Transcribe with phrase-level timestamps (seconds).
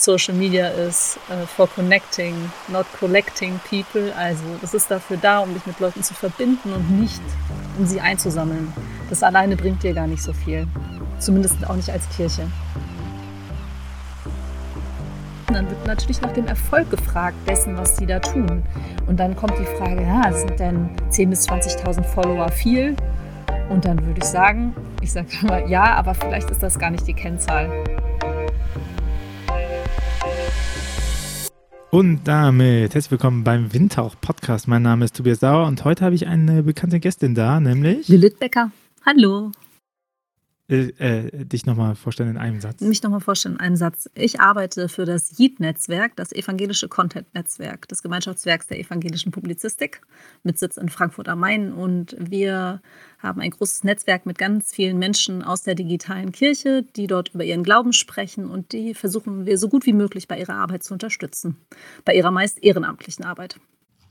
[0.00, 2.34] Social Media ist uh, for connecting,
[2.68, 4.14] not collecting people.
[4.16, 7.20] Also das ist dafür da, um dich mit Leuten zu verbinden und nicht
[7.76, 8.72] um sie einzusammeln.
[9.10, 10.68] Das alleine bringt dir gar nicht so viel.
[11.18, 12.48] Zumindest auch nicht als Kirche.
[15.48, 18.62] Dann wird natürlich nach dem Erfolg gefragt, dessen, was sie da tun.
[19.08, 22.94] Und dann kommt die Frage, ja, sind denn 10.000 bis 20.000 Follower viel?
[23.68, 27.04] Und dann würde ich sagen, ich sage immer ja, aber vielleicht ist das gar nicht
[27.08, 27.68] die Kennzahl.
[31.90, 34.68] Und damit herzlich willkommen beim Windtauch-Podcast.
[34.68, 38.38] Mein Name ist Tobias Sauer und heute habe ich eine bekannte Gästin da, nämlich Lilith
[38.38, 38.70] Becker.
[39.06, 39.52] Hallo.
[40.70, 42.82] Äh, äh, dich nochmal vorstellen in einem Satz.
[42.82, 44.10] Mich nochmal vorstellen in einem Satz.
[44.14, 50.02] Ich arbeite für das JIT-Netzwerk, das evangelische Content-Netzwerk des Gemeinschaftswerks der evangelischen Publizistik
[50.42, 51.72] mit Sitz in Frankfurt am Main.
[51.72, 52.82] Und wir
[53.18, 57.44] haben ein großes Netzwerk mit ganz vielen Menschen aus der digitalen Kirche, die dort über
[57.44, 60.92] ihren Glauben sprechen und die versuchen wir so gut wie möglich bei ihrer Arbeit zu
[60.92, 61.56] unterstützen,
[62.04, 63.58] bei ihrer meist ehrenamtlichen Arbeit.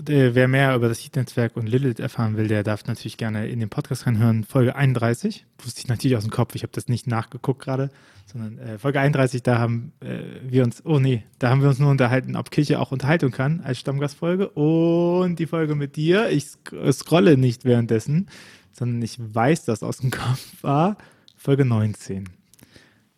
[0.05, 3.59] Äh, wer mehr über das Heat-Netzwerk und Lilith erfahren will, der darf natürlich gerne in
[3.59, 4.43] den Podcast reinhören.
[4.43, 7.89] Folge 31, wusste ich natürlich aus dem Kopf, ich habe das nicht nachgeguckt gerade,
[8.31, 11.79] sondern äh, Folge 31, da haben äh, wir uns, oh nee, da haben wir uns
[11.79, 14.49] nur unterhalten, ob Kirche auch Unterhaltung kann als Stammgastfolge.
[14.49, 16.47] Und die Folge mit dir, ich
[16.91, 18.29] scrolle nicht währenddessen,
[18.73, 20.97] sondern ich weiß, dass aus dem Kopf war,
[21.35, 22.29] Folge 19.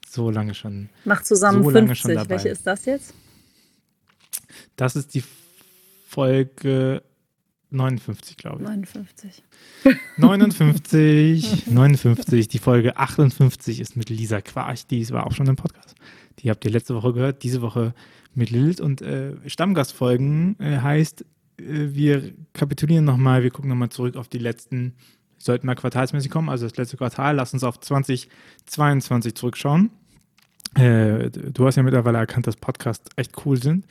[0.07, 0.89] So lange schon.
[1.03, 2.29] Macht zusammen so 50.
[2.29, 3.13] Welche ist das jetzt?
[4.75, 5.23] Das ist die
[6.09, 7.03] Folge
[7.69, 8.67] 59, glaube ich.
[8.67, 9.43] 59.
[10.17, 12.47] 59, 59.
[12.47, 14.87] Die Folge 58 ist mit Lisa Quarch.
[14.87, 15.93] Die war auch schon im Podcast.
[16.39, 17.43] Die habt ihr letzte Woche gehört.
[17.43, 17.93] Diese Woche
[18.33, 18.81] mit Lilith.
[18.81, 21.25] Und äh, Stammgastfolgen äh, heißt, äh,
[21.59, 24.95] wir kapitulieren nochmal, wir gucken nochmal zurück auf die letzten,
[25.37, 27.35] sollten mal quartalsmäßig kommen, also das letzte Quartal.
[27.35, 29.91] Lass uns auf 2022 zurückschauen.
[30.73, 33.85] Äh, du hast ja mittlerweile erkannt, dass Podcasts echt cool sind.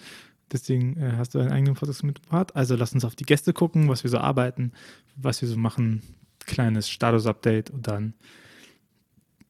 [0.52, 2.54] Deswegen äh, hast du einen eigenen Podcast mitgebracht.
[2.56, 4.72] Also lass uns auf die Gäste gucken, was wir so arbeiten,
[5.16, 6.02] was wir so machen.
[6.46, 8.14] Kleines Status-Update und dann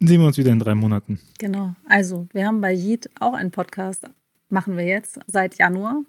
[0.00, 1.21] sehen wir uns wieder in drei Monaten.
[1.39, 1.75] Genau.
[1.89, 4.09] Also, wir haben bei Yeet auch einen Podcast,
[4.49, 6.03] machen wir jetzt seit Januar,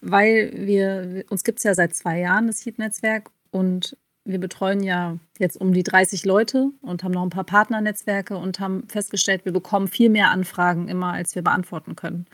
[0.00, 5.18] weil wir, uns gibt es ja seit zwei Jahren, das Yeet-Netzwerk, und wir betreuen ja
[5.38, 9.52] jetzt um die 30 Leute und haben noch ein paar Partnernetzwerke und haben festgestellt, wir
[9.52, 12.26] bekommen viel mehr Anfragen immer, als wir beantworten können.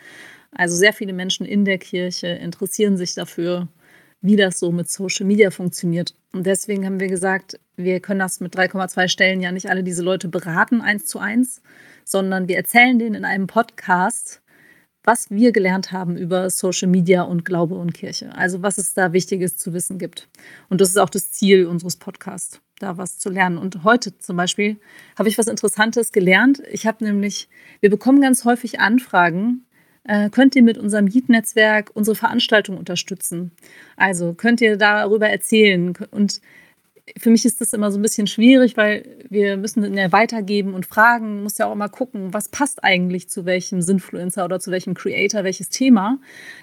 [0.52, 3.68] Also sehr viele Menschen in der Kirche interessieren sich dafür,
[4.20, 6.14] wie das so mit Social Media funktioniert.
[6.32, 10.02] Und deswegen haben wir gesagt, wir können das mit 3,2 Stellen ja nicht alle diese
[10.02, 11.62] Leute beraten, eins zu eins,
[12.04, 14.42] sondern wir erzählen denen in einem Podcast,
[15.02, 18.34] was wir gelernt haben über Social Media und Glaube und Kirche.
[18.34, 20.28] Also was es da Wichtiges zu wissen gibt.
[20.68, 23.56] Und das ist auch das Ziel unseres Podcasts, da was zu lernen.
[23.56, 24.78] Und heute zum Beispiel
[25.18, 26.62] habe ich was Interessantes gelernt.
[26.70, 27.48] Ich habe nämlich,
[27.80, 29.64] wir bekommen ganz häufig Anfragen,
[30.32, 33.52] könnt ihr mit unserem Heat-Netzwerk unsere Veranstaltung unterstützen.
[33.96, 35.94] Also könnt ihr darüber erzählen.
[36.10, 36.40] Und
[37.18, 40.86] für mich ist das immer so ein bisschen schwierig, weil wir müssen ja weitergeben und
[40.86, 44.94] fragen, muss ja auch immer gucken, was passt eigentlich zu welchem Sinfluencer oder zu welchem
[44.94, 46.18] Creator, welches Thema.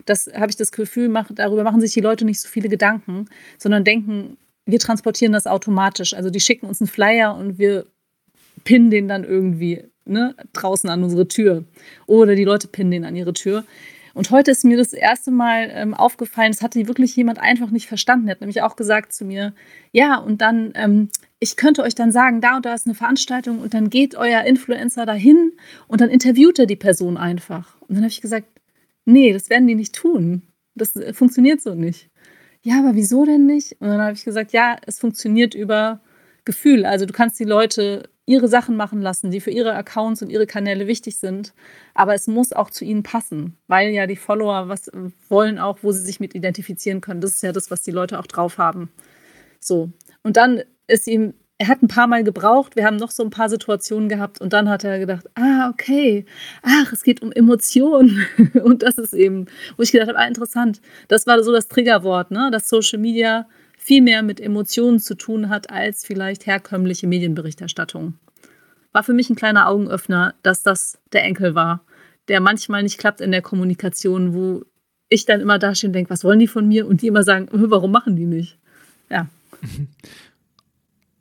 [0.06, 3.26] Das habe ich das Gefühl, mach, darüber machen sich die Leute nicht so viele Gedanken,
[3.58, 6.14] sondern denken, wir transportieren das automatisch.
[6.14, 7.86] Also die schicken uns einen Flyer und wir
[8.64, 11.66] pinnen den dann irgendwie ne, draußen an unsere Tür.
[12.06, 13.64] Oder die Leute pinnen den an ihre Tür.
[14.18, 17.88] Und heute ist mir das erste Mal ähm, aufgefallen, es hatte wirklich jemand einfach nicht
[17.88, 18.28] verstanden.
[18.28, 19.54] Er hat nämlich auch gesagt zu mir,
[19.92, 23.60] ja, und dann, ähm, ich könnte euch dann sagen, da und da ist eine Veranstaltung
[23.60, 25.52] und dann geht euer Influencer dahin
[25.88, 27.80] und dann interviewt er die Person einfach.
[27.82, 28.48] Und dann habe ich gesagt,
[29.06, 30.42] nee, das werden die nicht tun.
[30.74, 32.10] Das äh, funktioniert so nicht.
[32.64, 33.74] Ja, aber wieso denn nicht?
[33.80, 36.02] Und dann habe ich gesagt, ja, es funktioniert über
[36.44, 36.86] Gefühl.
[36.86, 40.46] Also du kannst die Leute ihre Sachen machen lassen, die für ihre Accounts und ihre
[40.46, 41.54] Kanäle wichtig sind.
[41.94, 44.92] Aber es muss auch zu ihnen passen, weil ja die Follower was
[45.30, 47.22] wollen auch, wo sie sich mit identifizieren können.
[47.22, 48.92] Das ist ja das, was die Leute auch drauf haben.
[49.62, 49.92] So.
[50.24, 53.30] Und dann ist ihm, er hat ein paar Mal gebraucht, wir haben noch so ein
[53.30, 56.26] paar Situationen gehabt und dann hat er gedacht, ah, okay,
[56.62, 58.28] ach, es geht um Emotionen.
[58.62, 59.46] und das ist eben,
[59.78, 60.82] wo ich gedacht habe, ah, interessant.
[61.08, 62.50] Das war so das Triggerwort, ne?
[62.52, 63.48] dass Social Media
[63.88, 68.16] viel mehr mit Emotionen zu tun hat als vielleicht herkömmliche Medienberichterstattung.
[68.92, 71.86] War für mich ein kleiner Augenöffner, dass das der Enkel war,
[72.28, 74.66] der manchmal nicht klappt in der Kommunikation, wo
[75.08, 76.86] ich dann immer da stehe und denke, was wollen die von mir?
[76.86, 78.58] Und die immer sagen, warum machen die nicht?
[79.10, 79.30] Ja.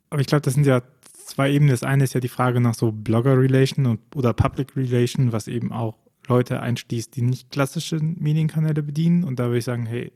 [0.09, 0.81] Aber ich glaube, das sind ja
[1.13, 1.71] zwei Ebenen.
[1.71, 5.95] Das eine ist ja die Frage nach so Blogger-Relation oder Public Relation, was eben auch
[6.27, 9.23] Leute einschließt, die nicht klassische Medienkanäle bedienen.
[9.23, 10.11] Und da würde ich sagen, hey,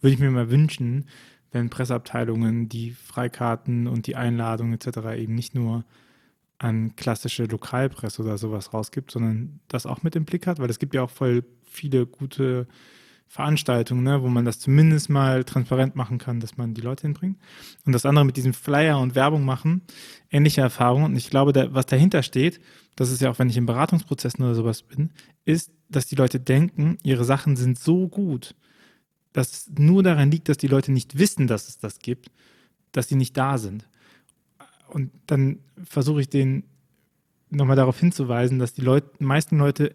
[0.00, 1.04] würde ich mir mal wünschen,
[1.54, 5.16] wenn Presseabteilungen die Freikarten und die Einladungen etc.
[5.16, 5.84] eben nicht nur
[6.58, 10.78] an klassische Lokalpresse oder sowas rausgibt, sondern das auch mit im Blick hat, weil es
[10.78, 12.66] gibt ja auch voll viele gute
[13.26, 17.38] Veranstaltungen, ne, wo man das zumindest mal transparent machen kann, dass man die Leute hinbringt.
[17.84, 19.82] Und das andere mit diesem Flyer und Werbung machen,
[20.30, 21.06] ähnliche Erfahrungen.
[21.06, 22.60] Und ich glaube, da, was dahinter steht,
[22.96, 25.10] das ist ja auch, wenn ich in Beratungsprozessen oder sowas bin,
[25.44, 28.54] ist, dass die Leute denken, ihre Sachen sind so gut,
[29.34, 32.30] dass es nur daran liegt, dass die Leute nicht wissen, dass es das gibt,
[32.92, 33.86] dass sie nicht da sind.
[34.88, 36.62] Und dann versuche ich den
[37.50, 39.94] nochmal darauf hinzuweisen, dass die Leute, meisten Leute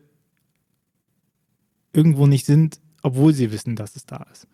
[1.94, 4.46] irgendwo nicht sind, obwohl sie wissen, dass es da ist.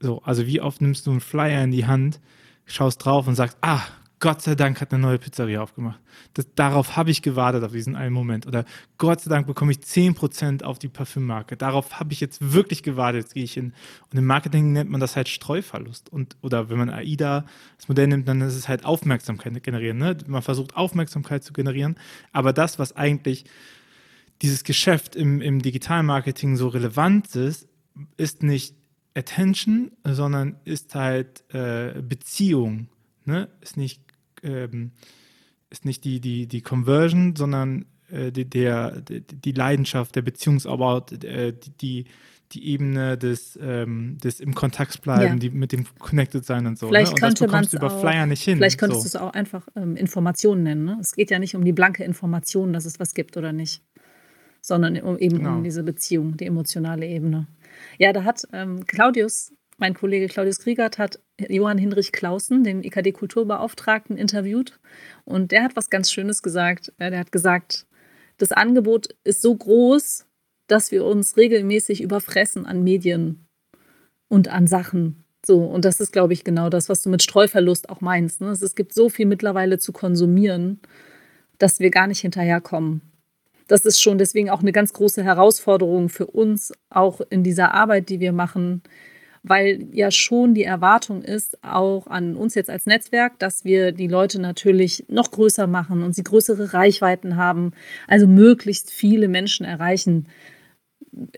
[0.00, 2.20] So, also wie oft nimmst du einen Flyer in die Hand,
[2.66, 3.82] schaust drauf und sagst, ah,
[4.20, 6.00] Gott sei Dank hat eine neue Pizzeria aufgemacht.
[6.34, 8.46] Das, darauf habe ich gewartet, auf diesen einen Moment.
[8.46, 8.64] Oder
[8.96, 11.56] Gott sei Dank bekomme ich 10% auf die Parfümmarke.
[11.56, 13.22] Darauf habe ich jetzt wirklich gewartet.
[13.22, 13.72] Jetzt gehe ich hin.
[14.10, 16.12] Und im Marketing nennt man das halt Streuverlust.
[16.12, 17.44] Und, oder wenn man AIDA
[17.76, 19.98] das Modell nimmt, dann ist es halt Aufmerksamkeit generieren.
[19.98, 20.16] Ne?
[20.26, 21.96] Man versucht Aufmerksamkeit zu generieren.
[22.32, 23.44] Aber das, was eigentlich
[24.42, 27.68] dieses Geschäft im, im Digitalmarketing so relevant ist,
[28.16, 28.74] ist nicht
[29.14, 32.88] Attention, sondern ist halt äh, Beziehung.
[33.24, 33.48] Ne?
[33.60, 34.00] Ist nicht,
[34.42, 34.92] ähm,
[35.70, 41.52] ist nicht die, die, die Conversion, sondern äh, die, der, die, Leidenschaft, der Beziehungsaufbau, äh,
[41.80, 42.06] die,
[42.52, 45.36] die Ebene des, ähm, des im Kontakt bleiben, ja.
[45.36, 46.88] die mit dem connected sein und so.
[46.88, 47.14] Vielleicht ne?
[47.14, 48.56] und könnte man es über auch, Flyer nicht hin.
[48.56, 49.18] Vielleicht könntest so.
[49.18, 50.84] du es auch einfach ähm, Informationen nennen.
[50.86, 50.98] Ne?
[51.00, 53.82] Es geht ja nicht um die blanke Information, dass es was gibt oder nicht
[54.60, 55.56] sondern um, eben genau.
[55.56, 57.46] um diese Beziehung, die emotionale Ebene.
[57.98, 64.16] Ja, da hat ähm, Claudius, mein Kollege Claudius Kriegert, hat Johann Hinrich Clausen, den IKD-Kulturbeauftragten,
[64.16, 64.78] interviewt.
[65.24, 66.92] Und der hat was ganz Schönes gesagt.
[66.98, 67.86] Der hat gesagt,
[68.38, 70.26] das Angebot ist so groß,
[70.66, 73.46] dass wir uns regelmäßig überfressen an Medien
[74.28, 75.24] und an Sachen.
[75.46, 78.40] So, und das ist, glaube ich, genau das, was du mit Streuverlust auch meinst.
[78.40, 78.48] Ne?
[78.48, 80.80] Es gibt so viel mittlerweile zu konsumieren,
[81.58, 83.08] dass wir gar nicht hinterherkommen
[83.68, 88.08] das ist schon deswegen auch eine ganz große Herausforderung für uns, auch in dieser Arbeit,
[88.08, 88.82] die wir machen,
[89.48, 94.08] weil ja schon die Erwartung ist, auch an uns jetzt als Netzwerk, dass wir die
[94.08, 97.72] Leute natürlich noch größer machen und sie größere Reichweiten haben,
[98.06, 100.26] also möglichst viele Menschen erreichen.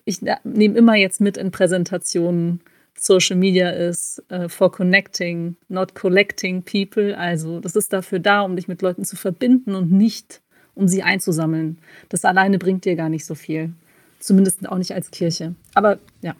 [0.05, 2.61] Ich nehme immer jetzt mit in Präsentationen,
[2.99, 7.17] Social Media ist uh, for connecting, not collecting people.
[7.17, 10.43] Also das ist dafür da, um dich mit Leuten zu verbinden und nicht
[10.75, 11.79] um sie einzusammeln.
[12.11, 13.73] Das alleine bringt dir gar nicht so viel.
[14.19, 15.55] Zumindest auch nicht als Kirche.
[15.75, 16.35] Aber ja.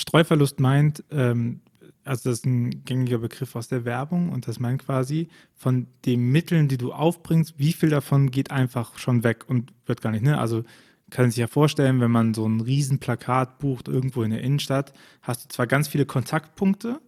[0.00, 1.60] Streuverlust meint, ähm,
[2.04, 6.32] also das ist ein gängiger Begriff aus der Werbung und das meint quasi von den
[6.32, 10.24] Mitteln, die du aufbringst, wie viel davon geht einfach schon weg und wird gar nicht,
[10.24, 10.38] ne?
[10.38, 10.64] Also
[11.10, 14.92] kann sich ja vorstellen, wenn man so ein Riesenplakat bucht irgendwo in der Innenstadt,
[15.22, 17.00] hast du zwar ganz viele Kontaktpunkte,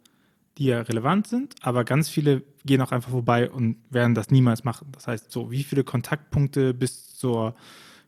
[0.59, 4.65] die ja relevant sind, aber ganz viele gehen auch einfach vorbei und werden das niemals
[4.65, 4.89] machen.
[4.93, 7.55] Das heißt, so wie viele Kontaktpunkte bis zur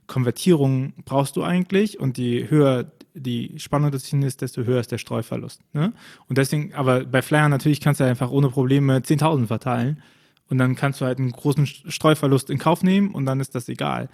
[0.07, 4.99] Konvertierung brauchst du eigentlich und je höher die Spannung des ist, desto höher ist der
[4.99, 5.61] Streuverlust.
[5.73, 5.93] Ne?
[6.29, 10.03] Und deswegen, aber bei Flyer natürlich kannst du einfach ohne Probleme 10.000 verteilen
[10.49, 13.69] und dann kannst du halt einen großen Streuverlust in Kauf nehmen und dann ist das
[13.69, 14.09] egal.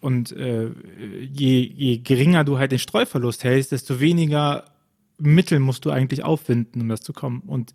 [0.00, 0.70] Und äh,
[1.32, 4.64] je, je geringer du halt den Streuverlust hältst, desto weniger
[5.18, 7.40] Mittel musst du eigentlich aufwinden, um das zu kommen.
[7.46, 7.72] Und,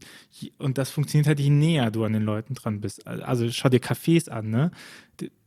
[0.57, 3.05] und das funktioniert halt, je näher du an den Leuten dran bist.
[3.07, 4.71] Also schau dir Cafés an, ne?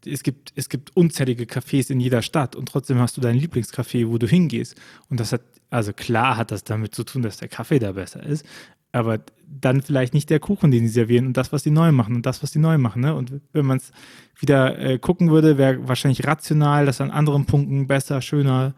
[0.06, 4.08] Es gibt, es gibt unzählige Cafés in jeder Stadt und trotzdem hast du dein Lieblingscafé,
[4.08, 4.76] wo du hingehst.
[5.08, 8.22] Und das hat, also klar hat das damit zu tun, dass der Kaffee da besser
[8.22, 8.44] ist,
[8.92, 12.14] aber dann vielleicht nicht der Kuchen, den sie servieren und das, was sie neu machen
[12.14, 13.02] und das, was sie neu machen.
[13.02, 13.14] Ne?
[13.14, 13.90] Und wenn man es
[14.38, 18.74] wieder äh, gucken würde, wäre wahrscheinlich rational, das an anderen Punkten besser, schöner,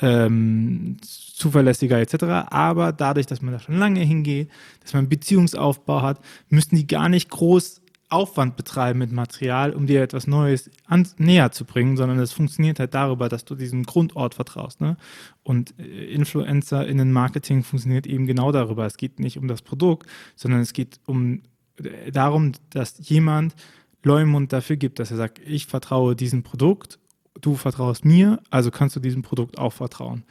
[0.00, 2.24] ähm, zuverlässiger etc.
[2.50, 4.50] Aber dadurch, dass man da schon lange hingeht,
[4.82, 9.86] dass man einen Beziehungsaufbau hat, müssten die gar nicht groß Aufwand betreiben mit Material, um
[9.86, 13.82] dir etwas Neues an, näher zu bringen, sondern es funktioniert halt darüber, dass du diesem
[13.82, 14.80] Grundort vertraust.
[14.80, 14.96] Ne?
[15.42, 18.86] Und äh, Influencer in Marketing funktioniert eben genau darüber.
[18.86, 21.42] Es geht nicht um das Produkt, sondern es geht um
[21.82, 23.54] äh, darum, dass jemand
[24.02, 26.98] Leumund dafür gibt, dass er sagt, ich vertraue diesem Produkt
[27.40, 30.24] du vertraust mir, also kannst du diesem Produkt auch vertrauen.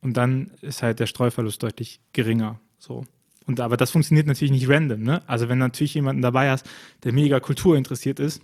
[0.00, 2.60] Und dann ist halt der Streuverlust deutlich geringer.
[2.78, 3.04] So.
[3.46, 5.22] Und aber das funktioniert natürlich nicht random, ne?
[5.28, 6.68] Also wenn natürlich jemanden dabei hast,
[7.04, 8.42] der mega Kultur interessiert ist,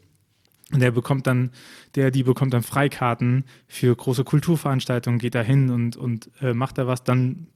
[0.70, 1.50] und der bekommt dann,
[1.94, 6.76] der, die bekommt dann Freikarten für große Kulturveranstaltungen, geht da hin und, und äh, macht
[6.76, 7.46] da was, dann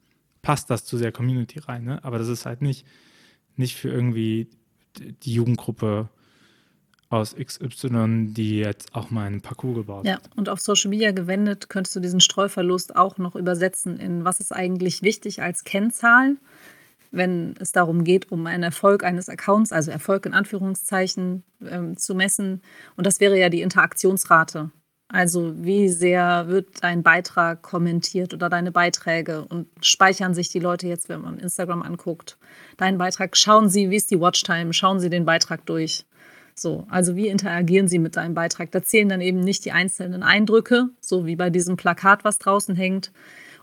[0.40, 1.84] passt das zu der Community rein.
[1.84, 2.02] Ne?
[2.04, 2.86] Aber das ist halt nicht,
[3.56, 4.48] nicht für irgendwie
[4.96, 6.08] die Jugendgruppe
[7.12, 11.68] aus XY, die jetzt auch mal einen Parcours gebaut Ja, und auf Social Media gewendet
[11.68, 16.36] könntest du diesen Streuverlust auch noch übersetzen in was ist eigentlich wichtig als Kennzahl.
[17.14, 22.14] wenn es darum geht, um einen Erfolg eines Accounts, also Erfolg in Anführungszeichen, ähm, zu
[22.14, 22.62] messen.
[22.96, 24.70] Und das wäre ja die Interaktionsrate.
[25.08, 30.88] Also wie sehr wird dein Beitrag kommentiert oder deine Beiträge und speichern sich die Leute
[30.88, 32.38] jetzt, wenn man Instagram anguckt,
[32.78, 36.06] deinen Beitrag, schauen sie, wie ist die Watchtime, schauen sie den Beitrag durch.
[36.54, 38.70] So, also wie interagieren sie mit deinem Beitrag?
[38.70, 42.74] Da zählen dann eben nicht die einzelnen Eindrücke, so wie bei diesem Plakat, was draußen
[42.76, 43.10] hängt,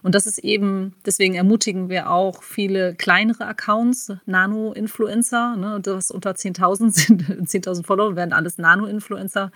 [0.02, 6.32] und das ist eben, deswegen ermutigen wir auch viele kleinere Accounts, Nano-Influencer, ne, das unter
[6.32, 9.52] 10.000 sind, 10.000 Follower werden alles Nano-Influencer,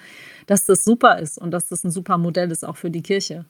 [0.47, 3.45] dass das super ist und dass das ein super Modell ist auch für die Kirche.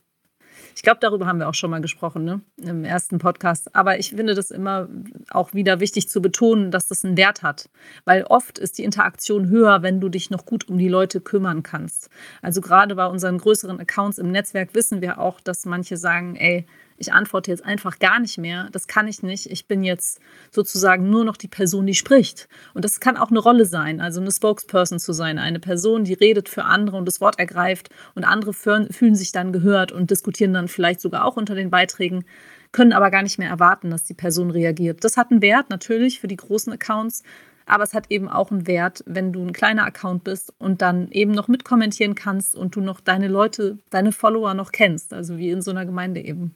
[0.74, 2.40] Ich glaube, darüber haben wir auch schon mal gesprochen ne?
[2.56, 3.74] im ersten Podcast.
[3.74, 4.88] Aber ich finde das immer
[5.30, 7.68] auch wieder wichtig zu betonen, dass das einen Wert hat.
[8.04, 11.62] Weil oft ist die Interaktion höher, wenn du dich noch gut um die Leute kümmern
[11.62, 12.10] kannst.
[12.42, 16.66] Also gerade bei unseren größeren Accounts im Netzwerk wissen wir auch, dass manche sagen, ey,
[16.96, 19.50] ich antworte jetzt einfach gar nicht mehr, das kann ich nicht.
[19.50, 20.20] Ich bin jetzt
[20.50, 22.48] sozusagen nur noch die Person, die spricht.
[22.72, 26.14] Und das kann auch eine Rolle sein, also eine Spokesperson zu sein, eine Person, die
[26.14, 30.54] redet für andere und das Wort ergreift und andere fühlen sich dann gehört und diskutieren
[30.54, 32.24] dann vielleicht sogar auch unter den Beiträgen,
[32.72, 35.04] können aber gar nicht mehr erwarten, dass die Person reagiert.
[35.04, 37.22] Das hat einen Wert natürlich für die großen Accounts,
[37.66, 41.10] aber es hat eben auch einen Wert, wenn du ein kleiner Account bist und dann
[41.10, 45.50] eben noch mitkommentieren kannst und du noch deine Leute, deine Follower noch kennst, also wie
[45.50, 46.54] in so einer Gemeinde eben.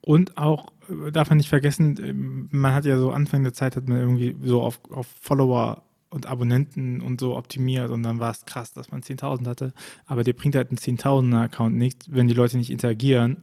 [0.00, 3.76] Und auch, äh, darf man nicht vergessen, ähm, man hat ja so Anfang der Zeit,
[3.76, 8.32] hat man irgendwie so auf, auf Follower und Abonnenten und so optimiert und dann war
[8.32, 9.72] es krass, dass man 10.000 hatte.
[10.04, 13.42] Aber dir bringt halt ein 10.000er-Account nichts, wenn die Leute nicht interagieren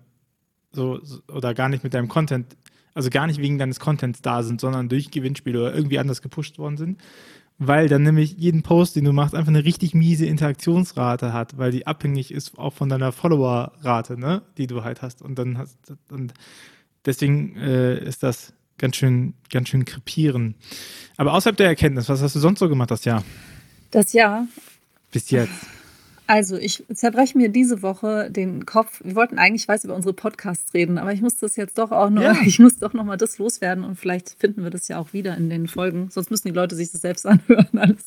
[0.72, 2.56] so, oder gar nicht mit deinem Content,
[3.00, 6.60] also gar nicht wegen deines Contents da sind, sondern durch Gewinnspiele oder irgendwie anders gepusht
[6.60, 6.98] worden sind
[7.60, 11.72] weil dann nämlich jeden Post, den du machst, einfach eine richtig miese Interaktionsrate hat, weil
[11.72, 15.22] die abhängig ist auch von deiner Follower-Rate, ne, die du halt hast.
[15.22, 15.78] Und dann hast
[16.10, 16.34] und
[17.06, 20.56] deswegen äh, ist das ganz schön, ganz schön krepieren.
[21.18, 23.26] Aber außerhalb der Erkenntnis, was hast du sonst so gemacht das Jahr?
[23.92, 24.48] Das Jahr.
[25.12, 25.68] Bis jetzt.
[26.30, 29.02] Also, ich zerbreche mir diese Woche den Kopf.
[29.04, 32.12] Wir wollten eigentlich weiß über unsere Podcasts reden, aber ich muss das jetzt doch auch
[32.12, 32.36] noch, ja.
[32.46, 35.36] ich muss doch noch mal das loswerden und vielleicht finden wir das ja auch wieder
[35.36, 36.12] in den Folgen.
[36.12, 37.98] Sonst müssen die Leute sich das selbst anhören.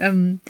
[0.00, 0.40] Ähm,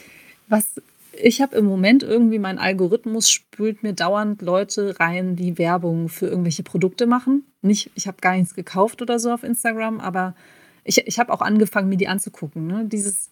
[0.49, 0.81] was
[1.13, 6.29] ich habe im Moment irgendwie mein Algorithmus spült mir dauernd Leute rein, die Werbung für
[6.29, 7.45] irgendwelche Produkte machen.
[7.61, 10.35] Nicht, ich habe gar nichts gekauft oder so auf Instagram, aber
[10.83, 12.67] ich, ich habe auch angefangen, mir die anzugucken.
[12.67, 12.87] Ne?
[12.87, 13.29] Dieses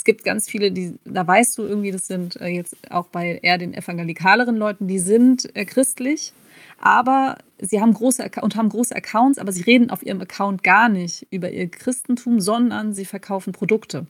[0.00, 3.38] es gibt ganz viele, die, da weißt du irgendwie, das sind äh, jetzt auch bei
[3.42, 6.32] eher den evangelikaleren Leuten, die sind äh, christlich,
[6.80, 10.88] aber sie haben große und haben große Accounts, aber sie reden auf ihrem Account gar
[10.88, 14.06] nicht über ihr Christentum, sondern sie verkaufen Produkte.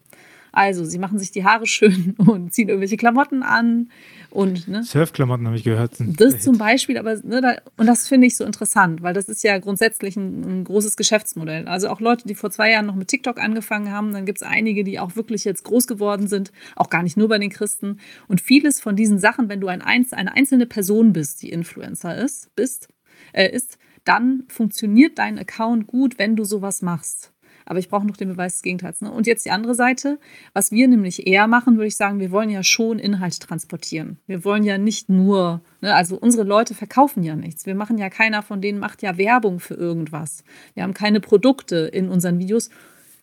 [0.53, 3.91] Also, sie machen sich die Haare schön und ziehen irgendwelche Klamotten an.
[4.31, 5.93] Und, ne, Surfklamotten habe ich gehört.
[5.99, 9.43] das zum Beispiel, aber ne, da, und das finde ich so interessant, weil das ist
[9.43, 11.67] ja grundsätzlich ein, ein, großes Geschäftsmodell.
[11.67, 14.47] Also auch Leute, die vor zwei Jahren noch mit TikTok angefangen haben, dann gibt es
[14.47, 17.99] einige, die auch wirklich jetzt groß geworden sind, auch gar nicht nur bei den Christen.
[18.29, 22.55] Und vieles von diesen Sachen, wenn du ein, eine einzelne Person bist, die Influencer ist,
[22.55, 22.89] bist,
[23.33, 27.33] äh, ist, dann funktioniert dein Account gut, wenn du sowas machst.
[27.71, 29.01] Aber ich brauche noch den Beweis des Gegenteils.
[29.01, 29.13] Ne?
[29.13, 30.19] Und jetzt die andere Seite.
[30.55, 34.19] Was wir nämlich eher machen, würde ich sagen, wir wollen ja schon Inhalt transportieren.
[34.27, 37.67] Wir wollen ja nicht nur, ne, also unsere Leute verkaufen ja nichts.
[37.67, 40.43] Wir machen ja keiner von denen macht ja Werbung für irgendwas.
[40.75, 42.71] Wir haben keine Produkte in unseren Videos.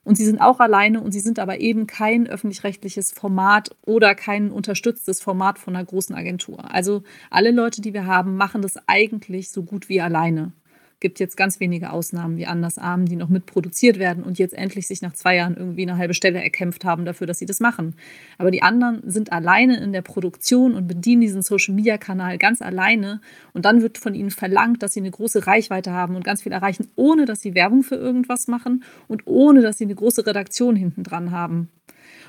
[0.05, 4.51] Und sie sind auch alleine und sie sind aber eben kein öffentlich-rechtliches Format oder kein
[4.51, 6.73] unterstütztes Format von einer großen Agentur.
[6.73, 10.53] Also alle Leute, die wir haben, machen das eigentlich so gut wie alleine
[10.99, 15.01] gibt jetzt ganz wenige Ausnahmen wie Andersarmen, die noch mitproduziert werden und jetzt endlich sich
[15.01, 17.95] nach zwei Jahren irgendwie eine halbe Stelle erkämpft haben dafür, dass sie das machen.
[18.37, 23.21] Aber die anderen sind alleine in der Produktion und bedienen diesen Social-Media-Kanal ganz alleine
[23.53, 26.51] und dann wird von ihnen verlangt, dass sie eine große Reichweite haben und ganz viel
[26.51, 30.75] erreichen, ohne dass sie Werbung für irgendwas machen und ohne dass sie eine große Redaktion
[30.75, 31.69] hinten dran haben.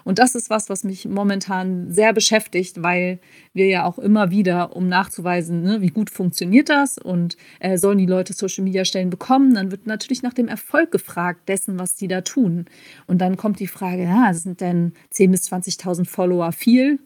[0.08, 3.18] Und das ist was, was mich momentan sehr beschäftigt, weil
[3.52, 7.98] wir ja auch immer wieder, um nachzuweisen, ne, wie gut funktioniert das und äh, sollen
[7.98, 11.94] die Leute Social Media Stellen bekommen, dann wird natürlich nach dem Erfolg gefragt, dessen, was
[11.94, 12.64] die da tun.
[13.06, 17.00] Und dann kommt die Frage, ja, sind denn 10.000 bis 20.000 Follower viel?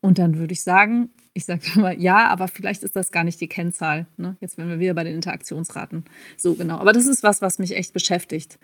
[0.00, 3.42] Und dann würde ich sagen, ich sage immer, ja, aber vielleicht ist das gar nicht
[3.42, 4.06] die Kennzahl.
[4.16, 4.38] Ne?
[4.40, 6.06] Jetzt werden wir wieder bei den Interaktionsraten.
[6.38, 6.78] So genau.
[6.78, 8.58] Aber das ist was, was mich echt beschäftigt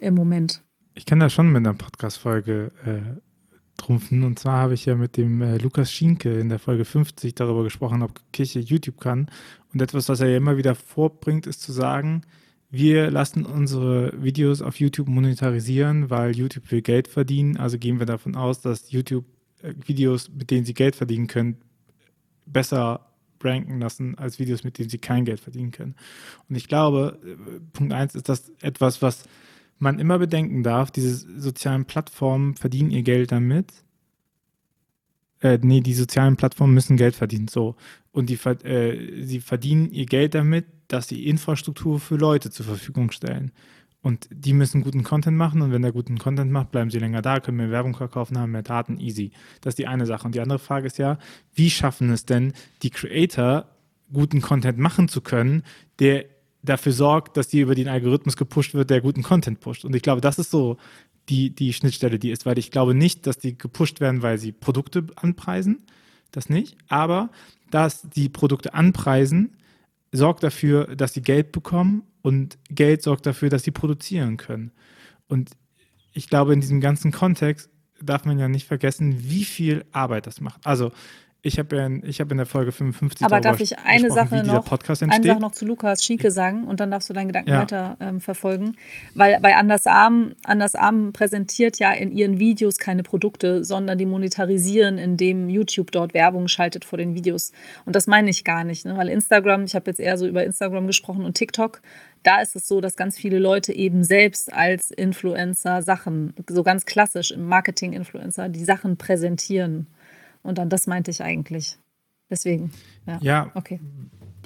[0.00, 0.62] im Moment.
[0.98, 3.20] Ich kann da schon mit einer Podcast-Folge äh,
[3.76, 4.24] trumpfen.
[4.24, 7.62] Und zwar habe ich ja mit dem äh, Lukas Schienke in der Folge 50 darüber
[7.62, 9.30] gesprochen, ob Kirche YouTube kann.
[9.72, 12.22] Und etwas, was er ja immer wieder vorbringt, ist zu sagen,
[12.68, 17.58] wir lassen unsere Videos auf YouTube monetarisieren, weil YouTube will Geld verdienen.
[17.58, 19.24] Also gehen wir davon aus, dass YouTube
[19.62, 21.58] äh, Videos, mit denen sie Geld verdienen können,
[22.44, 23.06] besser
[23.40, 25.94] ranken lassen als Videos, mit denen sie kein Geld verdienen können.
[26.48, 29.28] Und ich glaube, äh, Punkt 1 ist das etwas, was
[29.78, 33.72] man immer bedenken darf, diese sozialen Plattformen verdienen ihr Geld damit.
[35.40, 37.76] Äh, nee, die sozialen Plattformen müssen Geld verdienen, so.
[38.10, 43.10] Und die, äh, sie verdienen ihr Geld damit, dass sie Infrastruktur für Leute zur Verfügung
[43.12, 43.52] stellen.
[44.00, 47.20] Und die müssen guten Content machen und wenn der guten Content macht, bleiben sie länger
[47.20, 49.32] da, können mehr Werbung verkaufen, haben mehr Daten, easy.
[49.60, 50.24] Das ist die eine Sache.
[50.24, 51.18] Und die andere Frage ist ja,
[51.54, 53.66] wie schaffen es denn die Creator,
[54.12, 55.62] guten Content machen zu können,
[55.98, 56.24] der
[56.62, 59.84] dafür sorgt, dass die über den Algorithmus gepusht wird, der guten Content pusht.
[59.84, 60.76] Und ich glaube, das ist so
[61.28, 64.52] die, die Schnittstelle, die ist, weil ich glaube nicht, dass die gepusht werden, weil sie
[64.52, 65.86] Produkte anpreisen,
[66.30, 67.30] das nicht, aber
[67.70, 69.56] dass die Produkte anpreisen,
[70.10, 74.72] sorgt dafür, dass sie Geld bekommen und Geld sorgt dafür, dass sie produzieren können.
[75.28, 75.50] Und
[76.12, 77.70] ich glaube, in diesem ganzen Kontext
[78.02, 80.66] darf man ja nicht vergessen, wie viel Arbeit das macht.
[80.66, 80.92] Also
[81.40, 84.70] ich habe ja in, hab in der Folge 55 Aber darf ich eine Sache, noch,
[84.70, 87.60] eine Sache noch zu Lukas Schieke sagen und dann darfst du deinen Gedanken ja.
[87.60, 88.76] weiter ähm, verfolgen.
[89.14, 94.06] Weil bei Anders Arm, Anders Arm präsentiert ja in ihren Videos keine Produkte, sondern die
[94.06, 97.52] monetarisieren, indem YouTube dort Werbung schaltet vor den Videos.
[97.84, 98.96] Und das meine ich gar nicht, ne?
[98.96, 101.82] weil Instagram, ich habe jetzt eher so über Instagram gesprochen und TikTok,
[102.24, 106.84] da ist es so, dass ganz viele Leute eben selbst als Influencer Sachen, so ganz
[106.84, 109.86] klassisch im Marketing-Influencer, die Sachen präsentieren.
[110.48, 111.76] Und dann das meinte ich eigentlich.
[112.30, 112.72] Deswegen.
[113.06, 113.18] Ja.
[113.20, 113.50] ja.
[113.54, 113.80] Okay.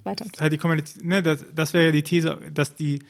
[0.03, 0.27] Weiter.
[0.41, 0.59] Halt die
[1.07, 3.05] ne, das, das wäre ja die These, dass die,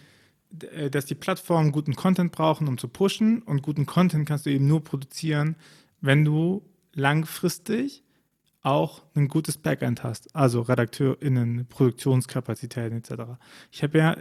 [0.73, 3.41] äh, dass die Plattformen guten Content brauchen, um zu pushen.
[3.41, 5.57] Und guten Content kannst du eben nur produzieren,
[6.03, 8.03] wenn du langfristig
[8.63, 13.23] auch ein gutes Backend hast, also RedakteurInnen, Produktionskapazitäten etc.
[13.73, 14.17] Ich habe ja,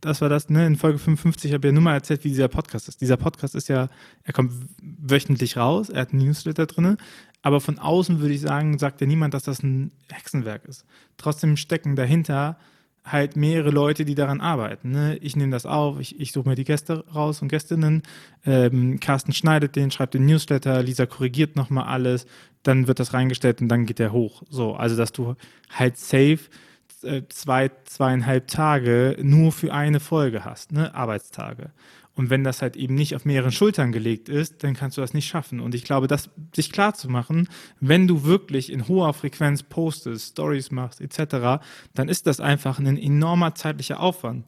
[0.00, 2.48] das war das, ne, in Folge 55 habe ich ja nur mal erzählt, wie dieser
[2.48, 3.00] Podcast ist.
[3.00, 3.88] Dieser Podcast ist ja,
[4.22, 6.96] er kommt wöchentlich raus, er hat einen Newsletter drin,
[7.42, 10.84] aber von außen würde ich sagen, sagt ja niemand, dass das ein Hexenwerk ist.
[11.16, 12.56] Trotzdem stecken dahinter
[13.04, 14.90] halt mehrere Leute, die daran arbeiten.
[14.90, 15.16] Ne?
[15.18, 18.02] Ich nehme das auf, ich, ich suche mir die Gäste raus und Gästinnen.
[18.46, 22.26] Ähm, Carsten schneidet den, schreibt den Newsletter, Lisa korrigiert nochmal alles,
[22.62, 24.42] dann wird das reingestellt und dann geht der hoch.
[24.48, 25.34] So, also dass du
[25.70, 26.40] halt safe
[27.02, 30.94] äh, zwei, zweieinhalb Tage nur für eine Folge hast, ne?
[30.94, 31.72] Arbeitstage.
[32.16, 35.14] Und wenn das halt eben nicht auf mehreren Schultern gelegt ist, dann kannst du das
[35.14, 35.58] nicht schaffen.
[35.58, 37.48] Und ich glaube, das sich klar zu machen,
[37.80, 42.96] wenn du wirklich in hoher Frequenz postest, Stories machst, etc., dann ist das einfach ein
[42.96, 44.44] enormer zeitlicher Aufwand.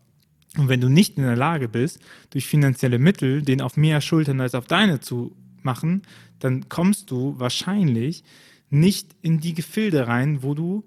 [0.57, 1.99] Und wenn du nicht in der Lage bist,
[2.31, 6.03] durch finanzielle Mittel den auf mehr Schultern als auf deine zu machen,
[6.39, 8.23] dann kommst du wahrscheinlich
[8.71, 10.85] nicht in die Gefilde rein, wo du,